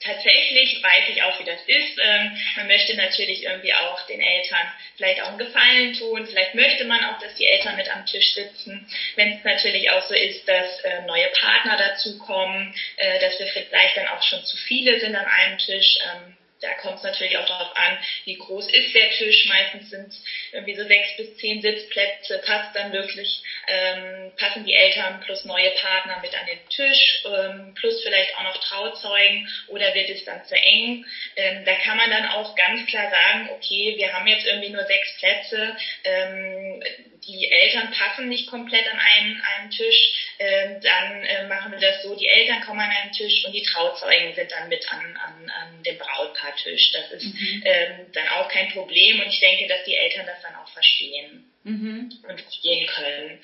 Tatsächlich 0.00 0.80
weiß 0.80 1.08
ich 1.08 1.22
auch, 1.22 1.40
wie 1.40 1.44
das 1.44 1.60
ist. 1.66 1.98
Ähm, 2.00 2.38
man 2.56 2.68
möchte 2.68 2.94
natürlich 2.94 3.42
irgendwie 3.42 3.74
auch 3.74 4.06
den 4.06 4.20
Eltern 4.20 4.72
vielleicht 4.96 5.20
auch 5.20 5.28
einen 5.28 5.38
Gefallen 5.38 5.92
tun. 5.94 6.24
Vielleicht 6.26 6.54
möchte 6.54 6.84
man 6.84 7.02
auch, 7.04 7.18
dass 7.18 7.34
die 7.34 7.46
Eltern 7.46 7.76
mit 7.76 7.90
am 7.90 8.06
Tisch 8.06 8.32
sitzen. 8.32 8.86
Wenn 9.16 9.32
es 9.32 9.44
natürlich 9.44 9.90
auch 9.90 10.02
so 10.02 10.14
ist, 10.14 10.46
dass 10.48 10.80
äh, 10.84 11.00
neue 11.02 11.26
Partner 11.40 11.76
dazukommen, 11.76 12.72
äh, 12.96 13.18
dass 13.18 13.40
wir 13.40 13.48
vielleicht 13.48 13.96
dann 13.96 14.06
auch 14.06 14.22
schon 14.22 14.44
zu 14.44 14.56
viele 14.56 15.00
sind 15.00 15.16
an 15.16 15.26
einem 15.26 15.58
Tisch. 15.58 15.98
Ähm, 16.04 16.36
da 16.60 16.74
kommt 16.74 16.98
es 16.98 17.02
natürlich 17.02 17.36
auch 17.36 17.46
darauf 17.46 17.76
an, 17.76 17.98
wie 18.24 18.36
groß 18.36 18.68
ist 18.68 18.94
der 18.94 19.10
Tisch. 19.10 19.46
Meistens 19.46 19.90
sind 19.90 20.12
irgendwie 20.52 20.74
so 20.74 20.84
sechs 20.84 21.16
bis 21.16 21.36
zehn 21.36 21.60
Sitzplätze. 21.60 22.38
Passt 22.44 22.74
dann 22.74 22.92
wirklich, 22.92 23.42
ähm, 23.66 24.32
passen 24.36 24.64
die 24.64 24.74
Eltern 24.74 25.20
plus 25.20 25.44
neue 25.44 25.70
Partner 25.70 26.18
mit 26.20 26.34
an 26.38 26.46
den 26.46 26.68
Tisch, 26.68 27.22
ähm, 27.24 27.74
plus 27.74 28.02
vielleicht 28.02 28.34
auch 28.36 28.42
noch 28.42 28.58
Trauzeugen 28.58 29.48
oder 29.68 29.94
wird 29.94 30.10
es 30.10 30.24
dann 30.24 30.44
zu 30.44 30.54
eng? 30.54 31.04
Ähm, 31.36 31.64
da 31.64 31.74
kann 31.74 31.96
man 31.96 32.10
dann 32.10 32.26
auch 32.26 32.54
ganz 32.54 32.86
klar 32.86 33.10
sagen, 33.10 33.48
okay, 33.50 33.94
wir 33.96 34.12
haben 34.12 34.26
jetzt 34.26 34.46
irgendwie 34.46 34.70
nur 34.70 34.84
sechs 34.84 35.16
Plätze. 35.16 35.76
Ähm, 36.04 36.82
die 37.28 37.50
Eltern 37.50 37.92
passen 37.92 38.28
nicht 38.28 38.48
komplett 38.48 38.86
an 38.90 38.98
einen, 38.98 39.40
einen 39.40 39.70
Tisch, 39.70 40.32
äh, 40.38 40.80
dann 40.80 41.22
äh, 41.24 41.46
machen 41.46 41.72
wir 41.72 41.78
das 41.78 42.02
so, 42.02 42.14
die 42.14 42.26
Eltern 42.26 42.62
kommen 42.62 42.80
an 42.80 42.90
einen 42.90 43.12
Tisch 43.12 43.44
und 43.44 43.52
die 43.52 43.62
Trauzeugen 43.62 44.34
sind 44.34 44.50
dann 44.50 44.68
mit 44.68 44.90
an, 44.90 45.16
an, 45.16 45.50
an 45.50 45.82
dem 45.82 45.98
Brautpaartisch. 45.98 46.92
Das 46.92 47.12
ist 47.12 47.24
mhm. 47.24 47.62
ähm, 47.64 48.06
dann 48.12 48.28
auch 48.28 48.48
kein 48.48 48.70
Problem 48.70 49.20
und 49.20 49.28
ich 49.28 49.40
denke, 49.40 49.66
dass 49.68 49.84
die 49.84 49.96
Eltern 49.96 50.26
das 50.26 50.40
dann 50.42 50.56
auch 50.56 50.68
verstehen 50.72 51.44
mhm. 51.64 52.12
und 52.28 52.40
verstehen 52.40 52.86
können. 52.86 53.38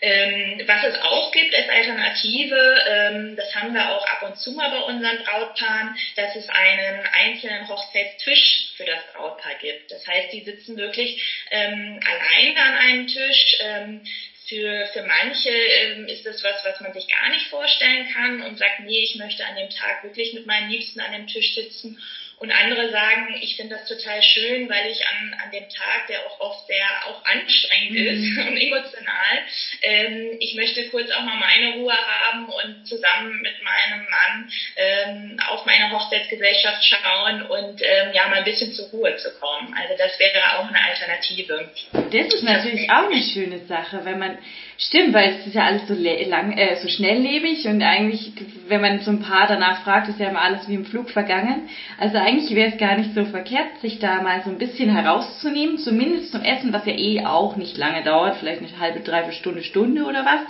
Ähm, 0.00 0.62
was 0.66 0.84
es 0.84 0.94
auch 1.00 1.32
gibt 1.32 1.54
als 1.54 1.68
Alternative, 1.68 2.84
ähm, 2.86 3.36
das 3.36 3.54
haben 3.54 3.72
wir 3.72 3.90
auch 3.90 4.06
ab 4.06 4.22
und 4.22 4.38
zu 4.38 4.52
mal 4.52 4.70
bei 4.70 4.80
unseren 4.80 5.18
Brautpaaren, 5.24 5.96
dass 6.16 6.34
es 6.36 6.48
einen 6.48 7.06
einzelnen 7.12 7.68
Hochzeitstisch 7.68 8.72
für 8.76 8.84
das 8.84 9.00
Brautpaar 9.12 9.54
gibt. 9.60 9.90
Das 9.90 10.06
heißt, 10.06 10.32
die 10.32 10.42
sitzen 10.42 10.76
wirklich 10.76 11.22
ähm, 11.50 12.00
alleine 12.04 12.62
an 12.62 12.74
einem 12.74 13.06
Tisch. 13.06 13.56
Ähm, 13.60 14.02
für, 14.48 14.86
für 14.92 15.02
manche 15.02 15.50
ähm, 15.50 16.06
ist 16.06 16.24
das 16.24 16.42
was, 16.44 16.64
was 16.64 16.80
man 16.80 16.92
sich 16.92 17.08
gar 17.08 17.30
nicht 17.30 17.48
vorstellen 17.48 18.06
kann 18.12 18.42
und 18.42 18.58
sagt, 18.58 18.80
nee, 18.80 19.02
ich 19.02 19.16
möchte 19.16 19.44
an 19.44 19.56
dem 19.56 19.70
Tag 19.70 20.04
wirklich 20.04 20.32
mit 20.34 20.46
meinen 20.46 20.70
Liebsten 20.70 21.00
an 21.00 21.12
dem 21.12 21.26
Tisch 21.26 21.54
sitzen. 21.54 21.98
Und 22.38 22.50
andere 22.52 22.90
sagen, 22.90 23.34
ich 23.40 23.56
finde 23.56 23.76
das 23.76 23.88
total 23.88 24.22
schön, 24.22 24.68
weil 24.68 24.90
ich 24.90 25.00
an, 25.06 25.34
an 25.42 25.50
dem 25.50 25.66
Tag, 25.70 26.06
der 26.08 26.18
auch 26.26 26.40
oft 26.40 26.66
sehr 26.66 26.84
auch 27.06 27.24
anstrengend 27.24 27.92
mhm. 27.92 28.06
ist 28.06 28.38
und 28.46 28.56
emotional, 28.58 29.36
ähm, 29.80 30.36
ich 30.38 30.54
möchte 30.54 30.88
kurz 30.90 31.10
auch 31.12 31.22
mal 31.22 31.36
meine 31.36 31.76
Ruhe 31.76 31.94
haben 31.96 32.46
und 32.46 32.86
zusammen 32.86 33.40
mit 33.40 33.54
meinem 33.62 34.06
Mann 34.10 34.50
ähm, 34.76 35.40
auf 35.48 35.64
meine 35.64 35.90
Hochzeitsgesellschaft 35.90 36.84
schauen 36.84 37.42
und 37.42 37.80
ähm, 37.82 38.12
ja 38.12 38.28
mal 38.28 38.38
ein 38.38 38.44
bisschen 38.44 38.72
zur 38.72 38.88
Ruhe 38.90 39.16
zu 39.16 39.30
kommen. 39.38 39.74
Also 39.74 39.94
das 39.96 40.18
wäre 40.18 40.58
auch 40.58 40.68
eine 40.68 40.82
Alternative. 40.82 41.70
Das 41.92 42.34
ist 42.34 42.42
natürlich 42.42 42.90
auch 42.90 43.10
eine 43.10 43.22
schöne 43.22 43.64
Sache, 43.66 44.04
wenn 44.04 44.18
man 44.18 44.38
Stimmt, 44.78 45.14
weil 45.14 45.36
es 45.40 45.46
ist 45.46 45.54
ja 45.54 45.64
alles 45.64 45.88
so 45.88 45.94
lang, 45.94 46.52
äh, 46.52 46.76
so 46.76 46.88
schnelllebig 46.88 47.66
und 47.66 47.80
eigentlich, 47.80 48.32
wenn 48.68 48.82
man 48.82 49.00
so 49.00 49.10
ein 49.10 49.20
paar 49.20 49.46
danach 49.46 49.82
fragt, 49.84 50.08
ist 50.08 50.20
ja 50.20 50.28
immer 50.28 50.42
alles 50.42 50.68
wie 50.68 50.74
im 50.74 50.84
Flug 50.84 51.08
vergangen. 51.08 51.70
Also 51.98 52.18
eigentlich 52.26 52.54
wäre 52.56 52.72
es 52.72 52.78
gar 52.78 52.96
nicht 52.96 53.14
so 53.14 53.24
verkehrt, 53.24 53.80
sich 53.80 54.00
da 54.00 54.20
mal 54.20 54.42
so 54.42 54.50
ein 54.50 54.58
bisschen 54.58 54.92
herauszunehmen, 54.92 55.78
zumindest 55.78 56.32
zum 56.32 56.42
Essen, 56.42 56.72
was 56.72 56.84
ja 56.84 56.92
eh 56.92 57.24
auch 57.24 57.54
nicht 57.54 57.76
lange 57.76 58.02
dauert, 58.02 58.36
vielleicht 58.36 58.60
eine 58.60 58.78
halbe, 58.78 59.00
dreiviertel 59.00 59.38
Stunde, 59.38 59.62
Stunde 59.62 60.02
oder 60.04 60.24
was. 60.24 60.40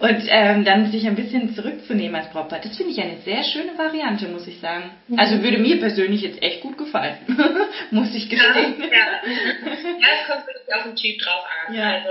Und 0.00 0.24
ähm, 0.28 0.64
dann 0.64 0.90
sich 0.90 1.06
ein 1.06 1.14
bisschen 1.14 1.54
zurückzunehmen 1.54 2.16
als 2.16 2.28
Brautpaar. 2.30 2.58
Das 2.58 2.76
finde 2.76 2.92
ich 2.92 3.00
eine 3.00 3.18
sehr 3.18 3.44
schöne 3.44 3.78
Variante, 3.78 4.26
muss 4.26 4.48
ich 4.48 4.58
sagen. 4.58 4.90
Mhm. 5.06 5.18
Also 5.18 5.42
würde 5.42 5.58
mir 5.58 5.78
persönlich 5.78 6.22
jetzt 6.22 6.42
echt 6.42 6.60
gut 6.60 6.76
gefallen, 6.76 7.14
muss 7.90 8.12
ich 8.14 8.28
gestehen. 8.28 8.74
Ja, 8.80 8.86
ja. 8.86 9.22
ja, 9.24 10.08
es 10.20 10.26
kommt 10.26 10.44
wirklich 10.46 10.74
auf 10.74 10.82
den 10.82 10.96
Typ 10.96 11.20
drauf 11.20 11.44
an. 11.66 11.74
Ja. 11.74 11.90
Also 11.92 12.10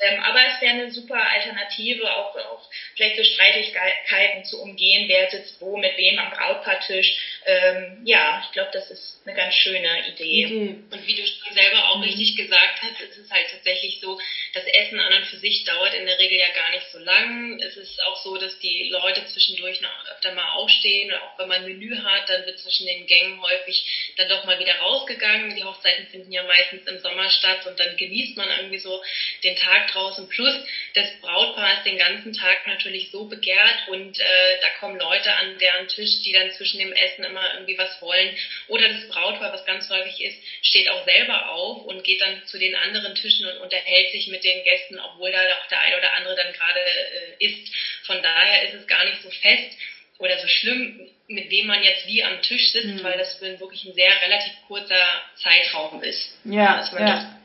ähm, 0.00 0.18
aber 0.20 0.40
es 0.46 0.60
wäre 0.62 0.74
eine 0.74 0.90
super 0.90 1.20
Alternative, 1.30 2.04
auch, 2.10 2.34
auch 2.34 2.68
vielleicht 2.94 3.16
so 3.16 3.24
Streitigkeiten 3.24 4.44
zu 4.44 4.60
umgehen, 4.62 5.06
wer 5.08 5.28
sitzt 5.30 5.60
wo, 5.60 5.76
mit 5.76 5.96
wem 5.96 6.18
am 6.18 6.30
Brautpaartisch. 6.30 7.39
Ähm, 7.46 8.02
ja, 8.04 8.42
ich 8.44 8.52
glaube, 8.52 8.70
das 8.72 8.90
ist 8.90 9.22
eine 9.24 9.34
ganz 9.34 9.54
schöne 9.54 10.08
Idee. 10.08 10.46
Okay. 10.46 10.76
Und 10.90 11.06
wie 11.06 11.14
du 11.14 11.26
schon 11.26 11.54
selber 11.54 11.88
auch 11.88 11.96
mhm. 11.96 12.04
richtig 12.04 12.36
gesagt 12.36 12.82
hast, 12.82 13.00
ist 13.00 13.18
es 13.18 13.30
halt 13.30 13.46
tatsächlich 13.50 14.00
so, 14.00 14.18
das 14.52 14.64
Essen 14.66 14.98
an 14.98 15.12
und 15.14 15.26
für 15.26 15.36
sich 15.36 15.64
dauert 15.64 15.94
in 15.94 16.06
der 16.06 16.18
Regel 16.18 16.38
ja 16.38 16.50
gar 16.50 16.70
nicht 16.70 16.86
so 16.90 16.98
lang. 16.98 17.60
Es 17.60 17.76
ist 17.76 18.02
auch 18.02 18.22
so, 18.22 18.36
dass 18.36 18.58
die 18.58 18.88
Leute 18.90 19.24
zwischendurch 19.26 19.80
noch 19.80 20.06
öfter 20.10 20.32
mal 20.32 20.50
aufstehen. 20.54 21.12
Auch 21.12 21.38
wenn 21.38 21.48
man 21.48 21.60
ein 21.60 21.66
Menü 21.66 21.96
hat, 21.96 22.28
dann 22.28 22.44
wird 22.46 22.58
zwischen 22.58 22.86
den 22.86 23.06
Gängen 23.06 23.40
häufig 23.40 24.12
dann 24.16 24.28
doch 24.28 24.44
mal 24.44 24.58
wieder 24.58 24.76
rausgegangen. 24.76 25.54
Die 25.54 25.64
Hochzeiten 25.64 26.06
finden 26.08 26.32
ja 26.32 26.42
meistens 26.42 26.86
im 26.86 26.98
Sommer 26.98 27.30
statt 27.30 27.66
und 27.66 27.78
dann 27.78 27.96
genießt 27.96 28.36
man 28.36 28.50
irgendwie 28.50 28.78
so 28.78 29.02
den 29.44 29.56
Tag 29.56 29.88
draußen. 29.88 30.28
Plus 30.28 30.54
das 30.94 31.06
Brautpaar 31.20 31.78
ist 31.78 31.86
den 31.86 31.98
ganzen 31.98 32.32
Tag 32.32 32.66
natürlich 32.66 33.10
so 33.10 33.26
begehrt 33.26 33.88
und 33.88 34.18
äh, 34.18 34.60
da 34.60 34.68
kommen 34.80 34.98
Leute 34.98 35.32
an 35.32 35.58
deren 35.58 35.86
Tisch, 35.88 36.22
die 36.24 36.32
dann 36.32 36.50
zwischen 36.52 36.78
dem 36.78 36.92
Essen 36.92 37.24
immer 37.24 37.54
irgendwie 37.54 37.78
was 37.78 38.00
wollen. 38.02 38.36
Oder 38.66 38.88
das 38.88 39.06
Brautpaar, 39.08 39.52
was 39.52 39.64
ganz 39.64 39.88
häufig 39.88 40.20
ist, 40.20 40.36
steht 40.62 40.90
auch 40.90 41.04
selber 41.04 41.50
auf 41.50 41.84
und 41.84 42.02
geht 42.02 42.20
dann 42.20 42.44
zu 42.46 42.58
den 42.58 42.74
anderen 42.74 43.14
Tischen 43.14 43.46
und 43.46 43.58
unterhält 43.58 44.10
sich 44.10 44.26
mit 44.26 44.39
den 44.44 44.64
Gästen, 44.64 44.98
obwohl 44.98 45.30
da 45.30 45.38
auch 45.38 45.68
der 45.68 45.80
eine 45.80 45.96
oder 45.96 46.14
andere 46.16 46.36
dann 46.36 46.52
gerade 46.52 46.80
äh, 46.80 47.46
ist. 47.46 47.68
Von 48.06 48.22
daher 48.22 48.68
ist 48.68 48.74
es 48.74 48.86
gar 48.86 49.04
nicht 49.04 49.22
so 49.22 49.30
fest 49.30 49.76
oder 50.18 50.38
so 50.38 50.48
schlimm, 50.48 51.08
mit 51.28 51.50
wem 51.50 51.66
man 51.66 51.82
jetzt 51.82 52.06
wie 52.06 52.22
am 52.22 52.42
Tisch 52.42 52.72
sitzt, 52.72 53.02
mhm. 53.02 53.04
weil 53.04 53.16
das 53.16 53.40
wirklich 53.40 53.84
ein 53.84 53.94
sehr 53.94 54.12
relativ 54.22 54.52
kurzer 54.66 55.06
Zeitraum 55.36 56.02
ist. 56.02 56.38
Ja, 56.44 56.78
dass 56.78 56.92
man 56.92 57.06
ja. 57.06 57.40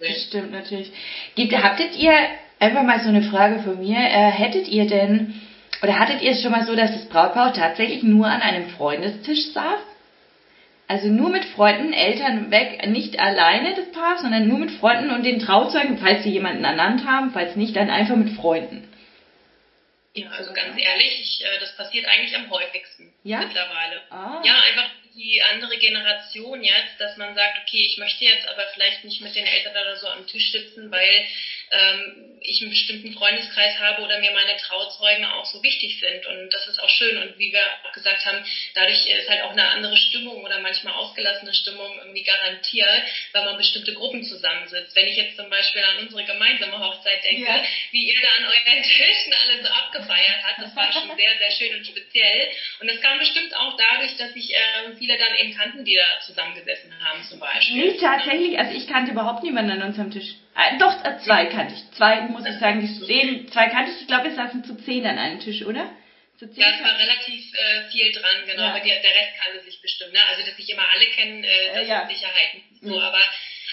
das 0.00 0.24
stimmt 0.28 0.52
natürlich. 0.52 0.90
Gibt, 1.34 1.52
habtet 1.52 1.96
ihr, 1.96 2.12
einfach 2.60 2.82
mal 2.82 3.00
so 3.00 3.08
eine 3.08 3.22
Frage 3.22 3.60
von 3.62 3.78
mir, 3.78 3.98
äh, 3.98 4.30
hättet 4.30 4.68
ihr 4.68 4.86
denn, 4.86 5.40
oder 5.82 5.98
hattet 5.98 6.22
ihr 6.22 6.32
es 6.32 6.42
schon 6.42 6.52
mal 6.52 6.64
so, 6.64 6.76
dass 6.76 6.92
das 6.92 7.08
Brautpaar 7.08 7.52
tatsächlich 7.52 8.02
nur 8.02 8.26
an 8.26 8.40
einem 8.40 8.70
Freundestisch 8.70 9.52
saß? 9.52 9.80
Also 10.92 11.08
nur 11.08 11.30
mit 11.30 11.46
Freunden, 11.46 11.94
Eltern 11.94 12.50
weg, 12.50 12.86
nicht 12.86 13.18
alleine 13.18 13.74
das 13.74 13.90
Paar, 13.92 14.18
sondern 14.18 14.46
nur 14.46 14.58
mit 14.58 14.70
Freunden 14.72 15.10
und 15.10 15.22
den 15.22 15.38
Trauzeugen, 15.38 15.96
falls 15.96 16.22
sie 16.22 16.28
jemanden 16.28 16.64
ernannt 16.64 17.06
haben, 17.06 17.30
falls 17.32 17.56
nicht, 17.56 17.74
dann 17.74 17.88
einfach 17.88 18.14
mit 18.14 18.36
Freunden. 18.36 18.86
Ja, 20.12 20.28
also 20.28 20.52
ganz 20.52 20.78
ehrlich, 20.78 21.18
ich, 21.18 21.42
äh, 21.46 21.58
das 21.60 21.74
passiert 21.78 22.06
eigentlich 22.06 22.36
am 22.36 22.50
häufigsten 22.50 23.10
ja? 23.24 23.38
mittlerweile. 23.38 24.02
Ah. 24.10 24.42
Ja, 24.44 24.60
einfach 24.60 24.90
die 25.14 25.40
andere 25.54 25.78
Generation 25.78 26.62
jetzt, 26.62 26.98
dass 27.00 27.16
man 27.16 27.34
sagt, 27.34 27.60
okay, 27.62 27.86
ich 27.90 27.96
möchte 27.96 28.26
jetzt 28.26 28.46
aber 28.46 28.66
vielleicht 28.74 29.02
nicht 29.02 29.22
mit 29.22 29.34
den 29.34 29.46
Eltern 29.46 29.72
oder 29.72 29.96
so 29.96 30.08
am 30.08 30.26
Tisch 30.26 30.52
sitzen, 30.52 30.90
weil 30.90 31.24
ähm, 31.72 32.32
ich 32.44 32.60
einen 32.60 32.70
bestimmten 32.70 33.12
Freundeskreis 33.12 33.78
habe 33.78 34.02
oder 34.02 34.18
mir 34.18 34.32
meine 34.32 34.56
Trauzeugen 34.56 35.24
auch 35.24 35.46
so 35.46 35.62
wichtig 35.62 35.98
sind. 36.00 36.26
Und 36.26 36.50
das 36.50 36.66
ist 36.66 36.78
auch 36.82 36.88
schön. 36.88 37.16
Und 37.18 37.38
wie 37.38 37.52
wir 37.52 37.62
auch 37.84 37.92
gesagt 37.92 38.24
haben, 38.26 38.44
dadurch 38.74 39.06
ist 39.06 39.28
halt 39.28 39.42
auch 39.42 39.52
eine 39.52 39.68
andere 39.68 39.96
Stimmung 39.96 40.42
oder 40.42 40.58
manchmal 40.58 40.94
ausgelassene 40.94 41.54
Stimmung 41.54 41.98
irgendwie 41.98 42.22
garantiert, 42.22 43.02
weil 43.32 43.44
man 43.44 43.56
bestimmte 43.56 43.94
Gruppen 43.94 44.24
zusammensitzt. 44.24 44.94
Wenn 44.94 45.06
ich 45.06 45.16
jetzt 45.16 45.36
zum 45.36 45.48
Beispiel 45.50 45.82
an 45.82 46.04
unsere 46.04 46.24
gemeinsame 46.24 46.78
Hochzeit 46.78 47.24
denke, 47.24 47.46
ja. 47.46 47.62
wie 47.90 48.08
ihr 48.08 48.20
da 48.20 48.28
an 48.38 48.44
euren 48.44 48.82
Tischen 48.82 49.32
alle 49.32 49.62
so 49.62 49.68
abgefeiert 49.68 50.42
habt, 50.44 50.62
das 50.62 50.76
war 50.76 50.92
schon 50.92 51.16
sehr, 51.16 51.38
sehr 51.38 51.50
schön 51.52 51.78
und 51.78 51.86
speziell. 51.86 52.48
Und 52.80 52.90
das 52.90 53.00
kam 53.00 53.18
bestimmt 53.18 53.56
auch 53.56 53.76
dadurch, 53.76 54.16
dass 54.16 54.34
ich 54.34 54.54
äh, 54.54 54.96
viele 54.98 55.16
dann 55.16 55.34
eben 55.36 55.54
kannten, 55.54 55.84
die 55.84 55.96
da 55.96 56.20
zusammengesessen 56.26 56.92
haben 57.02 57.22
zum 57.24 57.38
Beispiel. 57.38 57.76
Nee, 57.76 57.96
tatsächlich. 57.98 58.58
Also 58.58 58.76
ich 58.76 58.86
kannte 58.86 59.12
überhaupt 59.12 59.42
niemanden 59.42 59.72
an 59.72 59.82
unserem 59.82 60.10
Tisch. 60.10 60.34
Äh, 60.54 60.78
doch, 60.78 61.04
äh, 61.04 61.18
zwei 61.24 61.46
kannte 61.46 61.74
ich. 61.74 61.96
Zwei, 61.96 62.22
muss 62.22 62.46
ich 62.46 62.58
sagen, 62.58 62.80
die 62.80 63.04
stehen, 63.04 63.48
zwei 63.50 63.68
kannte 63.68 63.92
ich. 63.92 64.02
Ich 64.02 64.06
glaube, 64.06 64.24
wir 64.24 64.34
saßen 64.34 64.64
zu 64.64 64.76
zehn 64.76 65.06
an 65.06 65.18
einem 65.18 65.40
Tisch, 65.40 65.64
oder? 65.64 65.90
Zu 66.38 66.50
zehn 66.50 66.62
ja, 66.62 66.70
es 66.76 66.84
war 66.84 66.98
relativ 66.98 67.54
äh, 67.54 67.90
viel 67.90 68.12
dran, 68.12 68.46
genau. 68.46 68.62
Ja. 68.62 68.68
Aber 68.70 68.80
die, 68.80 68.90
der 68.90 69.14
Rest 69.14 69.32
kannte 69.42 69.64
sich 69.64 69.80
bestimmt. 69.80 70.12
Ne? 70.12 70.20
Also, 70.30 70.44
dass 70.44 70.56
sich 70.56 70.68
immer 70.68 70.86
alle 70.94 71.06
kennen, 71.06 71.44
äh, 71.44 71.74
das 71.74 71.84
äh, 71.84 71.88
ja. 71.88 72.02
ist 72.02 72.18
Sicherheit 72.18 72.54
nicht 72.54 72.82
so. 72.82 72.94
Mhm. 72.94 73.02
Aber 73.02 73.20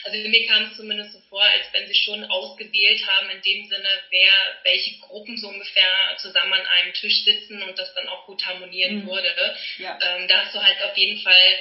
also 0.04 0.18
mir 0.30 0.48
kam 0.48 0.64
es 0.64 0.78
zumindest 0.78 1.14
so 1.14 1.20
vor, 1.30 1.44
als 1.44 1.66
wenn 1.74 1.88
sie 1.88 1.96
schon 1.96 2.24
ausgewählt 2.26 3.06
haben, 3.08 3.30
in 3.30 3.42
dem 3.42 3.66
Sinne, 3.66 3.90
wer, 4.10 4.32
welche 4.64 4.98
Gruppen 5.00 5.38
so 5.38 5.50
ungefähr 5.50 5.90
zusammen 6.18 6.54
an 6.54 6.66
einem 6.66 6.94
Tisch 6.94 7.24
sitzen 7.24 7.62
und 7.64 7.78
das 7.78 7.94
dann 7.96 8.08
auch 8.08 8.26
gut 8.26 8.46
harmonieren 8.46 9.04
mhm. 9.04 9.08
würde. 9.08 9.56
Ja. 9.78 10.00
Ähm, 10.02 10.28
da 10.28 10.46
hast 10.46 10.56
du 10.56 10.64
halt 10.64 10.82
auf 10.84 10.96
jeden 10.98 11.20
Fall 11.22 11.56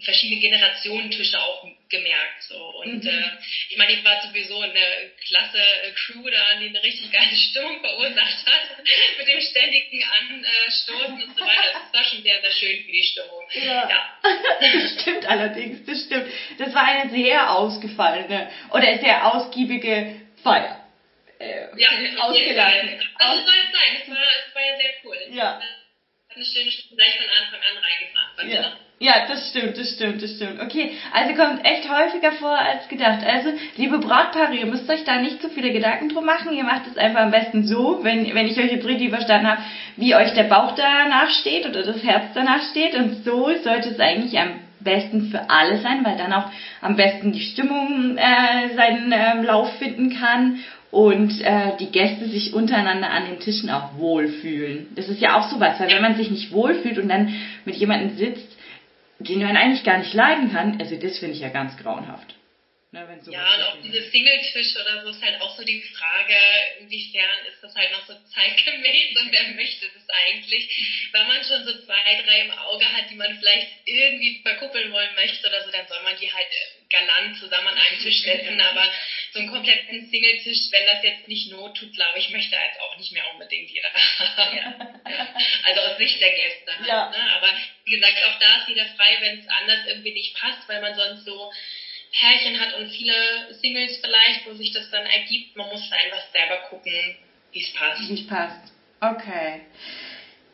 verschiedene 0.00 0.40
Generationentische 0.40 1.40
auch 1.40 1.64
gemerkt. 1.92 2.42
So. 2.42 2.58
Und 2.82 3.04
mhm. 3.04 3.08
äh, 3.08 3.30
ich 3.68 3.76
meine, 3.76 3.92
ich 3.92 4.04
war 4.04 4.20
sowieso 4.20 4.60
eine 4.60 5.12
klasse 5.24 5.58
äh, 5.58 5.92
Crew 5.92 6.28
da, 6.28 6.58
die 6.58 6.66
eine 6.66 6.82
richtig 6.82 7.12
geile 7.12 7.36
Stimmung 7.36 7.80
verursacht 7.80 8.46
hat, 8.46 8.84
mit 9.18 9.28
dem 9.28 9.40
ständigen 9.40 10.02
Anstoßen 10.02 11.22
und 11.22 11.38
so 11.38 11.44
weiter. 11.44 11.68
Das 11.72 11.92
war 11.92 12.04
schon 12.04 12.22
sehr, 12.22 12.40
sehr 12.40 12.50
schön 12.50 12.84
für 12.84 12.90
die 12.90 13.04
Stimmung. 13.04 13.48
Ja. 13.52 13.88
ja. 13.88 14.18
das 14.82 15.00
stimmt 15.00 15.26
allerdings, 15.26 15.86
das 15.86 16.02
stimmt. 16.02 16.32
Das 16.58 16.74
war 16.74 16.84
eine 16.84 17.10
sehr 17.10 17.52
ausgefallene 17.52 18.50
oder 18.70 18.98
sehr 18.98 19.32
ausgiebige 19.32 20.20
Feier. 20.42 20.78
Äh, 21.38 21.68
ja, 21.76 21.90
ausgelassen. 22.18 23.00
Also 23.16 23.44
soll 23.44 23.54
es 23.66 23.72
sein, 23.72 24.02
es 24.02 24.08
war, 24.08 24.16
es 24.16 24.54
war 24.54 24.62
ja 24.62 24.76
sehr 24.76 24.92
cool. 25.04 25.18
Ja. 25.30 25.60
Hat 25.60 26.36
eine 26.36 26.44
schöne 26.44 26.70
Stimmung 26.70 26.96
gleich 26.96 27.16
von 27.16 27.28
Anfang 27.28 27.60
an 27.60 27.84
reingebracht. 27.84 28.42
Ja. 28.44 28.78
Ja, 29.02 29.26
das 29.26 29.48
stimmt, 29.48 29.76
das 29.76 29.90
stimmt, 29.90 30.22
das 30.22 30.30
stimmt. 30.30 30.60
Okay, 30.60 30.92
also 31.12 31.34
kommt 31.34 31.64
echt 31.64 31.90
häufiger 31.90 32.30
vor 32.30 32.56
als 32.56 32.86
gedacht. 32.86 33.24
Also, 33.26 33.48
liebe 33.76 33.98
Brautpaare, 33.98 34.54
ihr 34.54 34.66
müsst 34.66 34.88
euch 34.88 35.02
da 35.02 35.18
nicht 35.18 35.42
so 35.42 35.48
viele 35.48 35.72
Gedanken 35.72 36.08
drum 36.08 36.24
machen. 36.24 36.52
Ihr 36.52 36.62
macht 36.62 36.86
es 36.86 36.96
einfach 36.96 37.22
am 37.22 37.32
besten 37.32 37.64
so, 37.64 37.98
wenn, 38.02 38.32
wenn 38.32 38.46
ich 38.46 38.56
euch 38.60 38.70
jetzt 38.70 38.86
richtig 38.86 39.10
verstanden 39.10 39.48
habe, 39.48 39.60
wie 39.96 40.14
euch 40.14 40.32
der 40.34 40.44
Bauch 40.44 40.76
danach 40.76 41.30
steht 41.30 41.66
oder 41.66 41.82
das 41.82 42.00
Herz 42.04 42.26
danach 42.34 42.62
steht. 42.70 42.94
Und 42.94 43.24
so 43.24 43.50
sollte 43.64 43.88
es 43.88 43.98
eigentlich 43.98 44.38
am 44.38 44.60
besten 44.78 45.22
für 45.32 45.50
alle 45.50 45.78
sein, 45.78 46.04
weil 46.04 46.16
dann 46.16 46.32
auch 46.32 46.46
am 46.80 46.94
besten 46.94 47.32
die 47.32 47.40
Stimmung 47.40 48.16
äh, 48.16 48.72
seinen 48.76 49.10
äh, 49.10 49.34
Lauf 49.42 49.68
finden 49.78 50.10
kann 50.10 50.58
und 50.92 51.40
äh, 51.40 51.76
die 51.80 51.90
Gäste 51.90 52.26
sich 52.26 52.52
untereinander 52.52 53.10
an 53.10 53.24
den 53.24 53.40
Tischen 53.40 53.68
auch 53.68 53.94
wohlfühlen. 53.96 54.86
Das 54.94 55.08
ist 55.08 55.20
ja 55.20 55.36
auch 55.36 55.50
sowas, 55.50 55.80
weil 55.80 55.90
wenn 55.90 56.02
man 56.02 56.14
sich 56.14 56.30
nicht 56.30 56.52
wohlfühlt 56.52 56.98
und 56.98 57.08
dann 57.08 57.34
mit 57.64 57.74
jemandem 57.74 58.16
sitzt, 58.16 58.61
den 59.28 59.40
man 59.40 59.56
eigentlich 59.56 59.84
gar 59.84 59.98
nicht 59.98 60.12
leiden 60.12 60.52
kann, 60.52 60.76
also 60.78 60.96
das 60.96 61.18
finde 61.18 61.34
ich 61.34 61.40
ja 61.40 61.48
ganz 61.48 61.76
grauenhaft. 61.76 62.34
Ne, 62.94 63.08
ja, 63.30 63.54
und 63.54 63.62
auch 63.62 63.80
diese 63.80 64.02
Singletisch 64.02 64.76
oder 64.76 65.02
so 65.02 65.08
ist 65.08 65.22
halt 65.22 65.40
auch 65.40 65.56
so 65.56 65.64
die 65.64 65.80
Frage, 65.80 66.36
inwiefern 66.78 67.46
ist 67.48 67.62
das 67.62 67.74
halt 67.74 67.90
noch 67.90 68.04
so 68.04 68.12
zeitgemäß 68.34 69.16
und 69.16 69.32
wer 69.32 69.48
möchte 69.54 69.86
das 69.94 70.04
eigentlich? 70.10 71.08
Wenn 71.10 71.26
man 71.26 71.42
schon 71.42 71.64
so 71.64 71.72
zwei, 71.86 72.20
drei 72.22 72.42
im 72.42 72.50
Auge 72.50 72.84
hat, 72.92 73.08
die 73.08 73.14
man 73.14 73.34
vielleicht 73.38 73.68
irgendwie 73.86 74.42
verkuppeln 74.42 74.92
wollen 74.92 75.14
möchte 75.14 75.48
oder 75.48 75.62
so, 75.64 75.70
dann 75.70 75.88
soll 75.88 76.02
man 76.02 76.16
die 76.20 76.30
halt 76.30 76.48
galant 76.92 77.36
zusammen 77.38 77.68
an 77.68 77.78
einen 77.78 77.98
Tisch 77.98 78.22
setzen, 78.22 78.60
aber 78.60 78.86
so 79.32 79.38
einen 79.38 79.50
kompletten 79.50 80.08
Singletisch, 80.10 80.70
wenn 80.70 80.86
das 80.86 81.02
jetzt 81.02 81.26
nicht 81.26 81.50
Not 81.50 81.76
tut, 81.76 81.92
glaube 81.94 82.18
ich, 82.18 82.28
möchte 82.30 82.54
jetzt 82.54 82.80
auch 82.80 82.96
nicht 82.98 83.12
mehr 83.12 83.24
unbedingt 83.32 83.70
jeder 83.70 83.88
haben. 84.18 84.56
Ja. 84.56 85.34
Also 85.64 85.80
aus 85.80 85.96
Sicht 85.98 86.20
der 86.20 86.30
Gäste 86.30 86.78
halt. 86.78 86.86
Ja. 86.86 87.10
Ne? 87.10 87.32
Aber 87.36 87.48
wie 87.84 87.92
gesagt, 87.92 88.18
auch 88.26 88.38
da 88.38 88.56
ist 88.58 88.68
jeder 88.68 88.86
frei, 88.86 89.16
wenn 89.20 89.40
es 89.40 89.48
anders 89.48 89.86
irgendwie 89.88 90.12
nicht 90.12 90.36
passt, 90.36 90.68
weil 90.68 90.80
man 90.80 90.94
sonst 90.94 91.24
so 91.24 91.50
Pärchen 92.12 92.60
hat 92.60 92.74
und 92.74 92.90
viele 92.90 93.54
Singles 93.54 93.98
vielleicht, 93.98 94.46
wo 94.46 94.54
sich 94.54 94.70
das 94.72 94.90
dann 94.90 95.06
ergibt. 95.06 95.56
Man 95.56 95.68
muss 95.68 95.90
einfach 95.90 96.30
selber 96.32 96.58
gucken, 96.68 97.16
wie 97.52 97.62
es 97.62 97.72
passt. 97.72 98.08
Wie 98.08 98.14
es 98.14 98.26
passt. 98.26 98.72
Okay. 99.00 99.62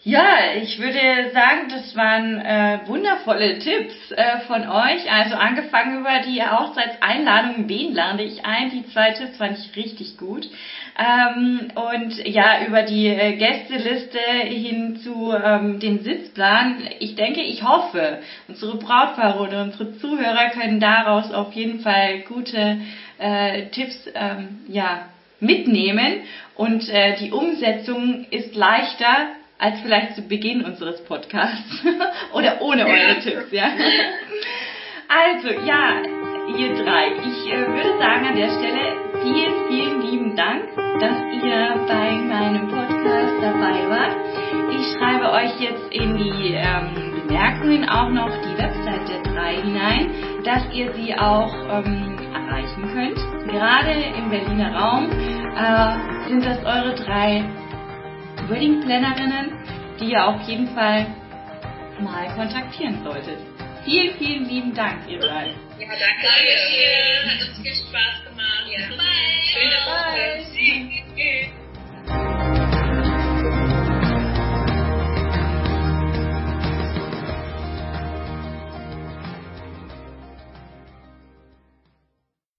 Ja, 0.08 0.54
ich 0.56 0.78
würde 0.78 1.32
sagen, 1.34 1.68
das 1.68 1.94
waren 1.94 2.40
äh, 2.40 2.78
wundervolle 2.86 3.58
Tipps 3.58 4.10
äh, 4.12 4.38
von 4.46 4.66
euch. 4.66 5.12
Also 5.12 5.34
angefangen 5.34 6.00
über 6.00 6.20
die 6.20 6.42
Hochzeitseinladung, 6.42 7.68
wen 7.68 7.92
lade 7.92 8.22
ich 8.22 8.42
ein? 8.42 8.70
Die 8.70 8.86
zwei 8.86 9.10
Tipps 9.10 9.36
fand 9.36 9.58
ich 9.58 9.76
richtig 9.76 10.16
gut. 10.16 10.48
Ähm, 10.98 11.68
und 11.74 12.26
ja, 12.26 12.64
über 12.66 12.84
die 12.84 13.06
äh, 13.06 13.36
Gästeliste 13.36 14.18
hin 14.18 14.96
zu 14.96 15.30
ähm, 15.34 15.78
dem 15.78 16.02
Sitzplan. 16.02 16.88
Ich 17.00 17.14
denke, 17.14 17.42
ich 17.42 17.62
hoffe, 17.62 18.20
unsere 18.48 18.76
Brautpaare 18.78 19.40
oder 19.40 19.62
unsere 19.62 19.98
Zuhörer 19.98 20.48
können 20.54 20.80
daraus 20.80 21.30
auf 21.34 21.52
jeden 21.52 21.80
Fall 21.80 22.20
gute 22.20 22.78
äh, 23.18 23.66
Tipps 23.72 24.08
ähm, 24.14 24.60
ja, 24.68 25.10
mitnehmen. 25.38 26.22
Und 26.54 26.88
äh, 26.88 27.14
die 27.18 27.30
Umsetzung 27.30 28.24
ist 28.30 28.54
leichter, 28.54 29.28
als 29.58 29.80
vielleicht 29.80 30.14
zu 30.14 30.22
Beginn 30.22 30.64
unseres 30.64 31.02
Podcasts 31.04 31.84
oder 32.32 32.60
ohne 32.62 32.86
eure. 32.86 33.20
Tipps, 33.20 33.50
ja. 33.50 33.70
Also, 35.08 35.48
ja, 35.48 36.02
ihr 36.56 36.74
drei, 36.84 37.08
ich 37.08 37.52
äh, 37.52 37.66
würde 37.66 37.98
sagen 37.98 38.26
an 38.26 38.36
der 38.36 38.48
Stelle 38.50 38.96
vielen, 39.22 39.68
vielen 39.68 40.02
lieben 40.02 40.36
Dank, 40.36 40.64
dass 41.00 41.16
ihr 41.32 41.86
bei 41.88 42.10
meinem 42.12 42.68
Podcast 42.68 43.34
dabei 43.40 43.88
wart. 43.88 44.16
Ich 44.70 44.86
schreibe 44.96 45.32
euch 45.32 45.60
jetzt 45.60 45.92
in 45.92 46.16
die 46.16 46.54
ähm, 46.54 47.24
Bemerkungen 47.26 47.88
auch 47.88 48.10
noch 48.10 48.30
die 48.42 48.56
Website 48.56 49.08
der 49.08 49.22
drei 49.32 49.56
hinein, 49.56 50.10
dass 50.44 50.62
ihr 50.72 50.92
sie 50.92 51.14
auch 51.14 51.52
ähm, 51.70 52.16
erreichen 52.32 52.88
könnt. 52.92 53.18
Gerade 53.50 53.92
im 53.92 54.30
Berliner 54.30 54.74
Raum 54.74 55.10
äh, 55.10 56.28
sind 56.28 56.44
das 56.44 56.58
eure 56.64 56.94
drei 56.94 57.44
Wedding-Plannerinnen, 58.48 59.52
die 60.00 60.12
ihr 60.12 60.26
auf 60.26 60.40
jeden 60.48 60.68
Fall 60.74 61.06
mal 62.00 62.34
kontaktieren 62.34 63.02
solltet. 63.04 63.38
Vielen, 63.84 64.14
vielen 64.16 64.48
lieben 64.48 64.74
Dank, 64.74 65.08
ihr 65.08 65.18
drei. 65.18 65.46
Ja, 65.78 65.86
danke. 65.86 65.98
Dankeschön. 66.22 67.30
Hat 67.30 67.48
uns 67.48 67.58
viel 67.62 67.74
Spaß 67.74 68.24
gemacht. 68.24 68.66
Ja. 68.70 68.88
Bye. 68.96 69.38
Schöne 69.44 69.76
Woche. 69.86 70.44
Tschüss. 71.16 71.57